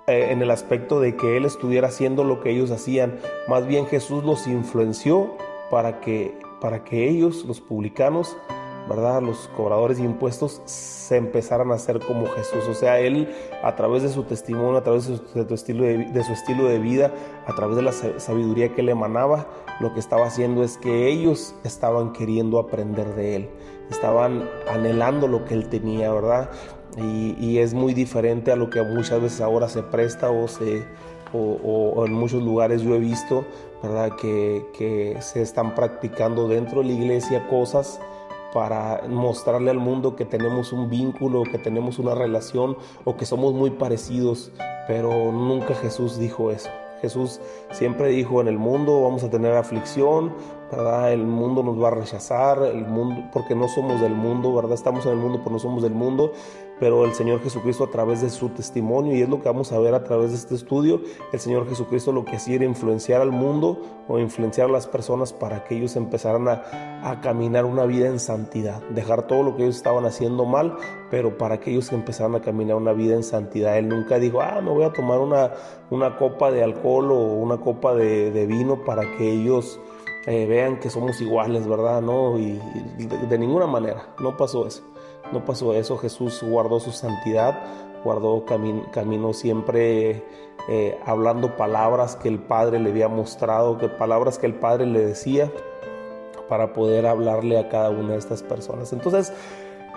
eh, 0.05 0.27
en 0.31 0.41
el 0.41 0.51
aspecto 0.51 0.99
de 0.99 1.15
que 1.15 1.37
Él 1.37 1.45
estuviera 1.45 1.87
haciendo 1.87 2.25
lo 2.25 2.41
que 2.41 2.51
ellos 2.51 2.71
hacían. 2.71 3.17
Más 3.47 3.65
bien 3.65 3.87
Jesús 3.87 4.25
los 4.25 4.45
influenció 4.45 5.37
para 5.71 6.01
que, 6.01 6.37
para 6.59 6.83
que 6.83 7.09
ellos, 7.09 7.45
los 7.45 7.61
publicanos, 7.61 8.35
¿verdad? 8.87 9.21
Los 9.21 9.49
cobradores 9.55 9.97
de 9.97 10.03
impuestos 10.03 10.61
se 10.65 11.17
empezaran 11.17 11.71
a 11.71 11.75
hacer 11.75 11.99
como 11.99 12.27
Jesús. 12.27 12.67
O 12.69 12.73
sea, 12.73 12.99
Él 12.99 13.29
a 13.63 13.75
través 13.75 14.03
de 14.03 14.09
su 14.09 14.23
testimonio, 14.23 14.77
a 14.77 14.83
través 14.83 15.07
de 15.07 15.17
su, 15.17 15.53
estilo, 15.53 15.83
de, 15.83 16.23
su 16.23 16.33
estilo 16.33 16.65
de 16.65 16.79
vida, 16.79 17.11
a 17.47 17.53
través 17.55 17.75
de 17.75 17.81
la 17.81 17.91
sabiduría 17.91 18.73
que 18.73 18.81
Él 18.81 18.89
emanaba, 18.89 19.47
lo 19.79 19.93
que 19.93 19.99
estaba 19.99 20.27
haciendo 20.27 20.63
es 20.63 20.77
que 20.77 21.07
ellos 21.09 21.55
estaban 21.63 22.13
queriendo 22.13 22.59
aprender 22.59 23.15
de 23.15 23.35
Él, 23.35 23.49
estaban 23.89 24.49
anhelando 24.69 25.27
lo 25.27 25.45
que 25.45 25.53
Él 25.53 25.69
tenía, 25.69 26.11
¿verdad? 26.11 26.49
Y, 26.97 27.57
es 27.57 27.73
muy 27.73 27.95
diferente 27.95 28.51
a 28.51 28.55
lo 28.55 28.69
que 28.69 28.81
muchas 28.83 29.21
veces 29.21 29.41
ahora 29.41 29.69
se 29.69 29.83
presta 29.83 30.29
o 30.29 30.47
se... 30.47 30.85
O, 31.35 32.05
en 32.05 32.13
muchos 32.13 32.43
lugares 32.43 32.83
yo 32.83 32.93
he 32.93 32.99
visto, 32.99 33.43
¿verdad? 33.81 34.15
Que 34.17 35.17
se 35.19 35.41
están 35.41 35.73
practicando 35.73 36.47
dentro 36.47 36.81
de 36.81 36.87
la 36.89 36.93
iglesia 36.93 37.47
cosas 37.47 37.99
para 38.53 39.01
mostrarle 39.07 39.71
al 39.71 39.79
mundo 39.79 40.15
que 40.15 40.25
tenemos 40.25 40.71
un 40.73 40.89
vínculo, 40.89 41.43
que 41.43 41.57
tenemos 41.57 41.99
una 41.99 42.15
relación 42.15 42.77
o 43.03 43.17
que 43.17 43.25
somos 43.25 43.53
muy 43.53 43.71
parecidos, 43.71 44.51
pero 44.87 45.31
nunca 45.31 45.73
Jesús 45.75 46.19
dijo 46.19 46.51
eso. 46.51 46.69
Jesús 47.01 47.41
siempre 47.71 48.07
dijo, 48.07 48.39
en 48.39 48.47
el 48.47 48.57
mundo 48.57 49.01
vamos 49.01 49.23
a 49.25 49.29
tener 49.29 49.53
aflicción. 49.57 50.33
El 51.07 51.25
mundo 51.25 51.61
nos 51.61 51.79
va 51.79 51.89
a 51.89 51.91
rechazar, 51.91 52.63
el 52.63 52.85
mundo, 52.85 53.29
porque 53.31 53.55
no 53.55 53.67
somos 53.67 54.01
del 54.01 54.15
mundo, 54.15 54.55
¿verdad? 54.55 54.73
Estamos 54.73 55.05
en 55.05 55.11
el 55.11 55.17
mundo, 55.17 55.39
pero 55.43 55.51
no 55.51 55.59
somos 55.59 55.83
del 55.83 55.93
mundo, 55.93 56.31
pero 56.79 57.05
el 57.05 57.13
Señor 57.13 57.41
Jesucristo 57.41 57.83
a 57.83 57.89
través 57.89 58.21
de 58.21 58.29
su 58.29 58.49
testimonio, 58.49 59.15
y 59.15 59.21
es 59.21 59.29
lo 59.29 59.41
que 59.41 59.49
vamos 59.49 59.71
a 59.71 59.79
ver 59.79 59.93
a 59.93 60.03
través 60.03 60.31
de 60.31 60.37
este 60.37 60.55
estudio, 60.55 61.01
el 61.31 61.39
Señor 61.39 61.67
Jesucristo 61.67 62.11
lo 62.11 62.25
que 62.25 62.35
hacía 62.35 62.55
era 62.55 62.65
influenciar 62.65 63.21
al 63.21 63.31
mundo 63.31 63.81
o 64.07 64.19
influenciar 64.19 64.69
a 64.69 64.71
las 64.71 64.87
personas 64.87 65.33
para 65.33 65.63
que 65.63 65.75
ellos 65.75 65.95
empezaran 65.95 66.47
a, 66.47 67.19
caminar 67.21 67.65
una 67.65 67.85
vida 67.85 68.07
en 68.07 68.19
santidad, 68.19 68.81
dejar 68.89 69.27
todo 69.27 69.43
lo 69.43 69.55
que 69.55 69.63
ellos 69.63 69.75
estaban 69.75 70.05
haciendo 70.05 70.45
mal, 70.45 70.77
pero 71.11 71.37
para 71.37 71.59
que 71.59 71.71
ellos 71.71 71.91
empezaran 71.91 72.35
a 72.35 72.41
caminar 72.41 72.75
una 72.75 72.93
vida 72.93 73.15
en 73.15 73.23
santidad. 73.23 73.77
Él 73.77 73.87
nunca 73.87 74.19
dijo, 74.19 74.41
ah, 74.41 74.61
me 74.61 74.71
voy 74.71 74.83
a 74.83 74.93
tomar 74.93 75.19
una, 75.19 76.17
copa 76.17 76.51
de 76.51 76.63
alcohol 76.63 77.11
o 77.11 77.17
una 77.17 77.57
copa 77.57 77.93
de, 77.93 78.31
de 78.31 78.45
vino 78.45 78.83
para 78.83 79.03
que 79.17 79.31
ellos 79.31 79.79
eh, 80.25 80.45
vean 80.45 80.79
que 80.79 80.89
somos 80.89 81.19
iguales, 81.19 81.67
¿verdad? 81.67 82.01
No, 82.01 82.39
y, 82.39 82.59
de, 83.29 83.37
ninguna 83.37 83.67
manera, 83.67 84.13
no 84.19 84.37
pasó 84.37 84.65
eso. 84.65 84.83
No 85.31 85.45
pasó 85.45 85.73
eso, 85.73 85.97
Jesús 85.97 86.43
guardó 86.43 86.79
su 86.79 86.91
santidad, 86.91 87.59
guardó 88.03 88.45
camino, 88.45 89.33
siempre 89.33 90.23
eh, 90.69 90.99
hablando 91.05 91.55
palabras 91.55 92.15
que 92.15 92.27
el 92.27 92.39
Padre 92.39 92.79
le 92.79 92.89
había 92.91 93.07
mostrado, 93.07 93.77
que 93.77 93.89
palabras 93.89 94.37
que 94.37 94.45
el 94.45 94.55
Padre 94.55 94.85
le 94.85 95.05
decía 95.05 95.51
para 96.49 96.73
poder 96.73 97.07
hablarle 97.07 97.57
a 97.57 97.69
cada 97.69 97.89
una 97.89 98.13
de 98.13 98.19
estas 98.19 98.43
personas. 98.43 98.93
Entonces, 98.93 99.33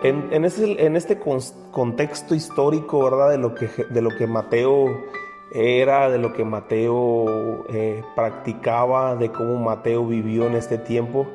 en, 0.02 0.28
en, 0.32 0.96
este 0.96 1.18
contexto 1.18 2.34
histórico, 2.34 3.02
¿verdad? 3.02 3.30
De 3.30 3.38
lo, 3.38 3.54
que, 3.54 3.68
de 3.90 4.02
lo 4.02 4.10
que 4.10 4.26
Mateo 4.26 5.04
era, 5.52 6.10
de 6.10 6.18
lo 6.18 6.32
que 6.32 6.44
Mateo 6.44 7.64
eh, 7.68 8.02
practicaba, 8.14 9.16
de 9.16 9.32
cómo 9.32 9.56
Mateo 9.56 10.06
vivió 10.06 10.46
en 10.46 10.54
este 10.54 10.78
tiempo, 10.78 11.26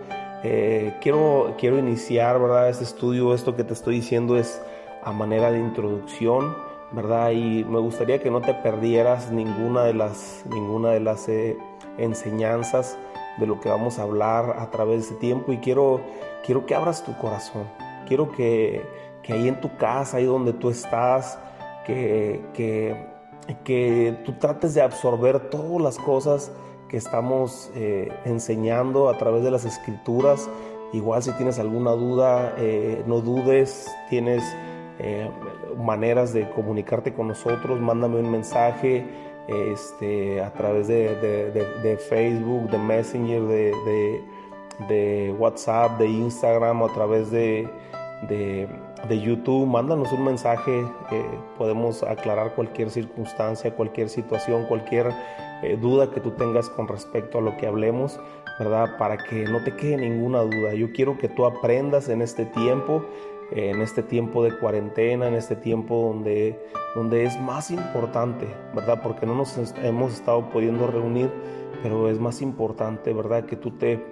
eh, 0.43 0.97
quiero, 1.01 1.55
quiero 1.59 1.77
iniciar, 1.77 2.39
¿verdad? 2.39 2.69
Este 2.69 2.83
estudio, 2.83 3.33
esto 3.33 3.55
que 3.55 3.63
te 3.63 3.73
estoy 3.73 3.95
diciendo 3.95 4.37
es 4.37 4.61
a 5.03 5.11
manera 5.11 5.51
de 5.51 5.59
introducción, 5.59 6.55
¿verdad? 6.91 7.31
Y 7.31 7.63
me 7.63 7.79
gustaría 7.79 8.19
que 8.19 8.31
no 8.31 8.41
te 8.41 8.53
perdieras 8.55 9.31
ninguna 9.31 9.83
de 9.83 9.93
las, 9.93 10.43
ninguna 10.49 10.89
de 10.89 10.99
las 10.99 11.29
eh, 11.29 11.57
enseñanzas 11.97 12.97
de 13.37 13.45
lo 13.47 13.59
que 13.59 13.69
vamos 13.69 13.99
a 13.99 14.03
hablar 14.03 14.57
a 14.59 14.69
través 14.71 14.95
de 14.95 15.01
este 15.01 15.15
tiempo 15.15 15.51
y 15.53 15.57
quiero, 15.57 16.01
quiero 16.43 16.65
que 16.65 16.75
abras 16.75 17.03
tu 17.03 17.15
corazón, 17.17 17.67
quiero 18.07 18.31
que, 18.31 18.83
que 19.23 19.33
ahí 19.33 19.47
en 19.47 19.61
tu 19.61 19.75
casa, 19.77 20.17
ahí 20.17 20.25
donde 20.25 20.53
tú 20.53 20.69
estás, 20.69 21.39
que, 21.85 22.41
que, 22.53 23.07
que 23.63 24.17
tú 24.25 24.33
trates 24.33 24.73
de 24.73 24.81
absorber 24.81 25.49
todas 25.49 25.81
las 25.81 25.97
cosas 25.97 26.51
que 26.91 26.97
estamos 26.97 27.71
eh, 27.73 28.09
enseñando 28.25 29.07
a 29.07 29.17
través 29.17 29.43
de 29.43 29.49
las 29.49 29.63
escrituras. 29.63 30.49
Igual 30.91 31.23
si 31.23 31.31
tienes 31.31 31.57
alguna 31.57 31.91
duda, 31.91 32.53
eh, 32.57 33.01
no 33.07 33.21
dudes, 33.21 33.89
tienes 34.09 34.43
eh, 34.99 35.29
maneras 35.77 36.33
de 36.33 36.49
comunicarte 36.49 37.13
con 37.13 37.29
nosotros, 37.29 37.79
mándame 37.79 38.19
un 38.19 38.29
mensaje 38.29 39.05
este, 39.47 40.41
a 40.41 40.51
través 40.51 40.89
de, 40.89 41.97
Facebook, 42.09 42.69
de 42.69 42.77
Messenger, 42.77 43.41
de, 44.89 45.35
WhatsApp, 45.39 45.97
de 45.97 46.07
Instagram, 46.07 46.83
a 46.83 46.93
través 46.93 47.31
de, 47.31 47.69
YouTube, 49.09 49.65
mándanos 49.65 50.11
un 50.11 50.25
mensaje, 50.25 50.85
podemos 51.57 52.03
aclarar 52.03 52.53
cualquier 52.53 52.89
circunstancia, 52.89 53.73
cualquier 53.73 54.09
situación, 54.09 54.65
cualquier 54.65 55.11
eh, 55.63 55.77
duda 55.79 56.11
que 56.11 56.19
tú 56.19 56.31
tengas 56.31 56.69
con 56.69 56.87
respecto 56.87 57.37
a 57.37 57.41
lo 57.41 57.57
que 57.57 57.67
hablemos, 57.67 58.19
¿verdad? 58.59 58.97
Para 58.97 59.17
que 59.17 59.45
no 59.45 59.63
te 59.63 59.75
quede 59.75 59.97
ninguna 59.97 60.41
duda. 60.41 60.73
Yo 60.73 60.91
quiero 60.91 61.17
que 61.17 61.27
tú 61.27 61.45
aprendas 61.45 62.09
en 62.09 62.21
este 62.21 62.45
tiempo, 62.45 63.05
en 63.51 63.81
este 63.81 64.01
tiempo 64.01 64.43
de 64.43 64.57
cuarentena, 64.57 65.27
en 65.27 65.35
este 65.35 65.55
tiempo 65.55 66.07
donde, 66.07 66.59
donde 66.95 67.25
es 67.25 67.39
más 67.39 67.69
importante, 67.69 68.47
¿verdad? 68.73 69.01
Porque 69.03 69.25
no 69.25 69.35
nos 69.35 69.57
hemos 69.83 70.13
estado 70.13 70.49
pudiendo 70.49 70.87
reunir, 70.87 71.29
pero 71.83 72.09
es 72.09 72.19
más 72.19 72.41
importante, 72.41 73.13
¿verdad? 73.13 73.45
Que 73.45 73.55
tú 73.55 73.71
te 73.71 74.03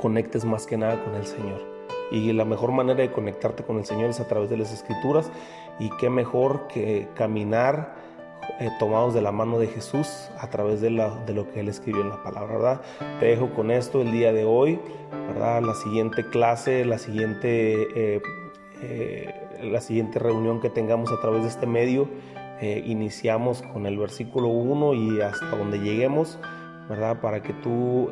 conectes 0.00 0.44
más 0.44 0.66
que 0.66 0.76
nada 0.76 1.02
con 1.04 1.14
el 1.14 1.26
Señor. 1.26 1.76
Y 2.10 2.32
la 2.32 2.44
mejor 2.44 2.72
manera 2.72 3.00
de 3.00 3.10
conectarte 3.10 3.64
con 3.64 3.78
el 3.78 3.84
Señor 3.84 4.10
es 4.10 4.20
a 4.20 4.28
través 4.28 4.48
de 4.48 4.56
las 4.56 4.72
escrituras. 4.72 5.30
Y 5.78 5.90
qué 5.98 6.08
mejor 6.08 6.68
que 6.68 7.08
caminar 7.14 7.94
eh, 8.58 8.70
tomados 8.78 9.14
de 9.14 9.20
la 9.20 9.32
mano 9.32 9.58
de 9.58 9.66
Jesús 9.66 10.30
a 10.38 10.48
través 10.48 10.80
de, 10.80 10.90
de, 10.90 11.34
lo 11.34 11.50
que 11.50 11.60
Él 11.60 11.68
escribió 11.68 12.02
en 12.02 12.08
la 12.08 12.22
palabra, 12.22 12.56
¿verdad? 12.56 12.80
Te 13.20 13.26
dejo 13.26 13.52
con 13.54 13.70
esto 13.70 14.00
el 14.02 14.12
día 14.12 14.32
de 14.32 14.44
hoy, 14.44 14.78
¿verdad? 15.28 15.62
La 15.62 15.74
siguiente 15.74 16.24
clase, 16.30 16.84
la 16.84 16.98
siguiente, 16.98 17.86
eh, 17.94 18.22
eh, 18.82 19.34
la 19.62 19.80
siguiente 19.80 20.18
reunión 20.18 20.60
que 20.60 20.70
tengamos 20.70 21.12
a 21.12 21.20
través 21.20 21.42
de 21.42 21.48
este 21.48 21.66
medio, 21.66 22.08
iniciamos 22.58 23.60
con 23.60 23.84
el 23.84 23.98
versículo 23.98 24.48
1 24.48 24.94
y 24.94 25.20
hasta 25.20 25.50
donde 25.50 25.78
lleguemos, 25.78 26.38
¿verdad? 26.88 27.20
Para 27.20 27.42
que 27.42 27.52
tú 27.52 28.08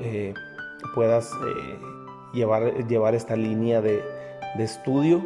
puedas 0.94 1.30
llevar, 2.34 2.86
llevar 2.86 3.14
esta 3.14 3.36
línea 3.36 3.80
de, 3.80 4.02
de 4.58 4.64
estudio 4.64 5.22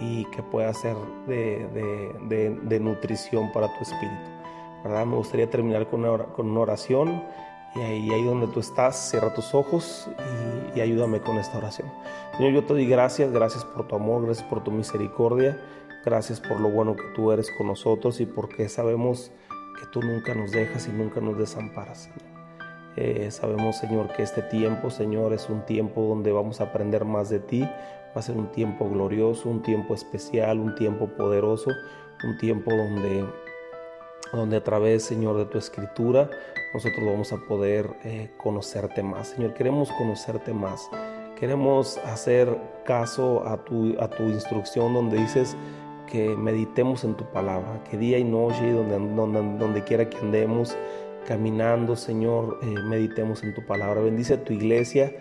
y 0.00 0.24
que 0.26 0.42
pueda 0.42 0.72
ser 0.74 0.96
de, 1.26 1.66
de, 2.62 2.80
nutrición 2.80 3.50
para 3.52 3.68
tu 3.76 3.82
espíritu. 3.82 4.35
Me 4.86 5.16
gustaría 5.16 5.50
terminar 5.50 5.88
con 5.88 6.04
una, 6.04 6.24
con 6.24 6.48
una 6.48 6.60
oración 6.60 7.22
y 7.74 7.80
ahí, 7.80 8.10
ahí, 8.10 8.24
donde 8.24 8.46
tú 8.46 8.60
estás, 8.60 9.10
cierra 9.10 9.34
tus 9.34 9.54
ojos 9.54 10.08
y, 10.74 10.80
ayúdame 10.80 11.20
con 11.20 11.36
esta 11.36 11.58
oración. 11.58 11.90
Señor, 12.36 12.52
yo 12.52 12.64
te 12.64 12.72
doy 12.72 12.86
gracias, 12.86 13.32
gracias 13.32 13.64
por 13.64 13.86
tu 13.88 13.96
amor, 13.96 14.24
gracias 14.24 14.46
por 14.48 14.62
tu 14.62 14.70
misericordia, 14.70 15.58
gracias 16.04 16.40
por 16.40 16.60
lo 16.60 16.70
bueno 16.70 16.94
que 16.96 17.04
tú 17.14 17.32
eres 17.32 17.50
con 17.58 17.66
nosotros 17.66 18.20
y 18.20 18.26
porque 18.26 18.68
sabemos 18.68 19.32
que 19.80 19.86
tú 19.92 20.00
nunca 20.00 20.34
nos 20.34 20.52
dejas 20.52 20.86
y 20.88 20.92
nunca 20.92 21.20
nos 21.20 21.36
desamparas, 21.36 22.08
eh, 22.96 23.30
sabemos, 23.30 23.76
Señor, 23.76 24.08
que 24.14 24.22
este 24.22 24.40
tiempo, 24.40 24.88
Señor, 24.88 25.34
es 25.34 25.50
un 25.50 25.66
tiempo 25.66 26.02
donde 26.02 26.32
vamos 26.32 26.60
a 26.60 26.64
aprender 26.64 27.04
más 27.04 27.28
de 27.28 27.40
ti. 27.40 27.60
Va 27.62 28.20
a 28.20 28.22
ser 28.22 28.36
un 28.38 28.50
tiempo 28.50 28.88
glorioso, 28.88 29.50
un 29.50 29.62
tiempo 29.62 29.94
especial, 29.94 30.58
un 30.58 30.74
tiempo 30.74 31.06
poderoso, 31.08 31.70
un 32.24 32.38
tiempo 32.38 32.70
donde 32.74 33.26
donde 34.32 34.56
a 34.56 34.64
través, 34.64 35.04
Señor, 35.04 35.36
de 35.36 35.46
tu 35.46 35.58
escritura, 35.58 36.30
nosotros 36.74 37.04
vamos 37.04 37.32
a 37.32 37.36
poder 37.38 37.88
eh, 38.04 38.28
conocerte 38.36 39.02
más. 39.02 39.28
Señor, 39.28 39.54
queremos 39.54 39.90
conocerte 39.92 40.52
más. 40.52 40.88
Queremos 41.38 41.98
hacer 41.98 42.56
caso 42.84 43.46
a 43.46 43.64
tu, 43.64 43.94
a 44.00 44.08
tu 44.08 44.24
instrucción 44.24 44.94
donde 44.94 45.18
dices 45.18 45.56
que 46.06 46.34
meditemos 46.36 47.04
en 47.04 47.14
tu 47.14 47.24
palabra, 47.24 47.82
que 47.90 47.96
día 47.96 48.18
y 48.18 48.24
noche, 48.24 48.72
donde, 48.72 48.98
donde, 49.14 49.58
donde 49.58 49.84
quiera 49.84 50.08
que 50.08 50.16
andemos, 50.18 50.76
caminando, 51.26 51.96
Señor, 51.96 52.58
eh, 52.62 52.66
meditemos 52.66 53.42
en 53.42 53.54
tu 53.54 53.66
palabra. 53.66 54.00
Bendice 54.00 54.34
a 54.34 54.44
tu 54.44 54.52
iglesia, 54.52 55.12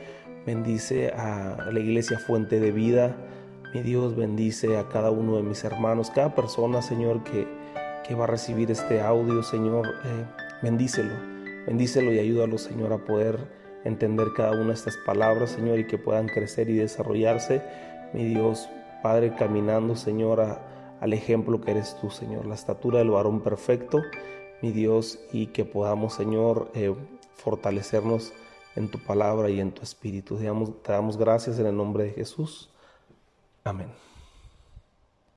bendice 0.45 1.09
a 1.09 1.69
la 1.71 1.79
iglesia 1.79 2.19
fuente 2.19 2.59
de 2.59 2.71
vida. 2.71 3.15
Mi 3.73 3.81
Dios 3.81 4.15
bendice 4.15 4.77
a 4.77 4.87
cada 4.87 5.11
uno 5.11 5.35
de 5.35 5.43
mis 5.43 5.63
hermanos, 5.63 6.11
cada 6.11 6.33
persona, 6.33 6.81
Señor, 6.81 7.23
que 7.23 7.45
que 8.07 8.15
va 8.15 8.25
a 8.25 8.27
recibir 8.27 8.69
este 8.71 9.01
audio, 9.01 9.41
Señor, 9.41 9.87
eh, 10.05 10.25
bendícelo, 10.61 11.13
bendícelo 11.65 12.13
y 12.13 12.19
ayúdalo, 12.19 12.57
Señor, 12.57 12.93
a 12.93 12.99
poder 12.99 13.39
entender 13.83 14.27
cada 14.35 14.51
una 14.51 14.67
de 14.67 14.73
estas 14.73 14.97
palabras, 15.05 15.51
Señor, 15.51 15.79
y 15.79 15.87
que 15.87 15.97
puedan 15.97 16.27
crecer 16.27 16.69
y 16.69 16.75
desarrollarse, 16.75 17.61
mi 18.13 18.25
Dios, 18.25 18.69
Padre, 19.01 19.33
caminando, 19.35 19.95
Señor, 19.95 20.59
al 20.99 21.13
ejemplo 21.13 21.61
que 21.61 21.71
eres 21.71 21.95
tú, 21.99 22.09
Señor, 22.09 22.45
la 22.45 22.55
estatura 22.55 22.99
del 22.99 23.11
varón 23.11 23.41
perfecto, 23.41 24.01
mi 24.61 24.71
Dios, 24.71 25.19
y 25.31 25.47
que 25.47 25.65
podamos, 25.65 26.13
Señor, 26.13 26.71
eh, 26.73 26.93
fortalecernos 27.35 28.33
en 28.75 28.89
tu 28.89 28.99
palabra 28.99 29.49
y 29.49 29.59
en 29.59 29.71
tu 29.71 29.81
espíritu. 29.81 30.37
te 30.37 30.91
damos 30.91 31.17
gracias 31.17 31.59
en 31.59 31.67
el 31.67 31.77
nombre 31.77 32.05
de 32.05 32.11
Jesús. 32.11 32.69
Amén. 33.63 34.04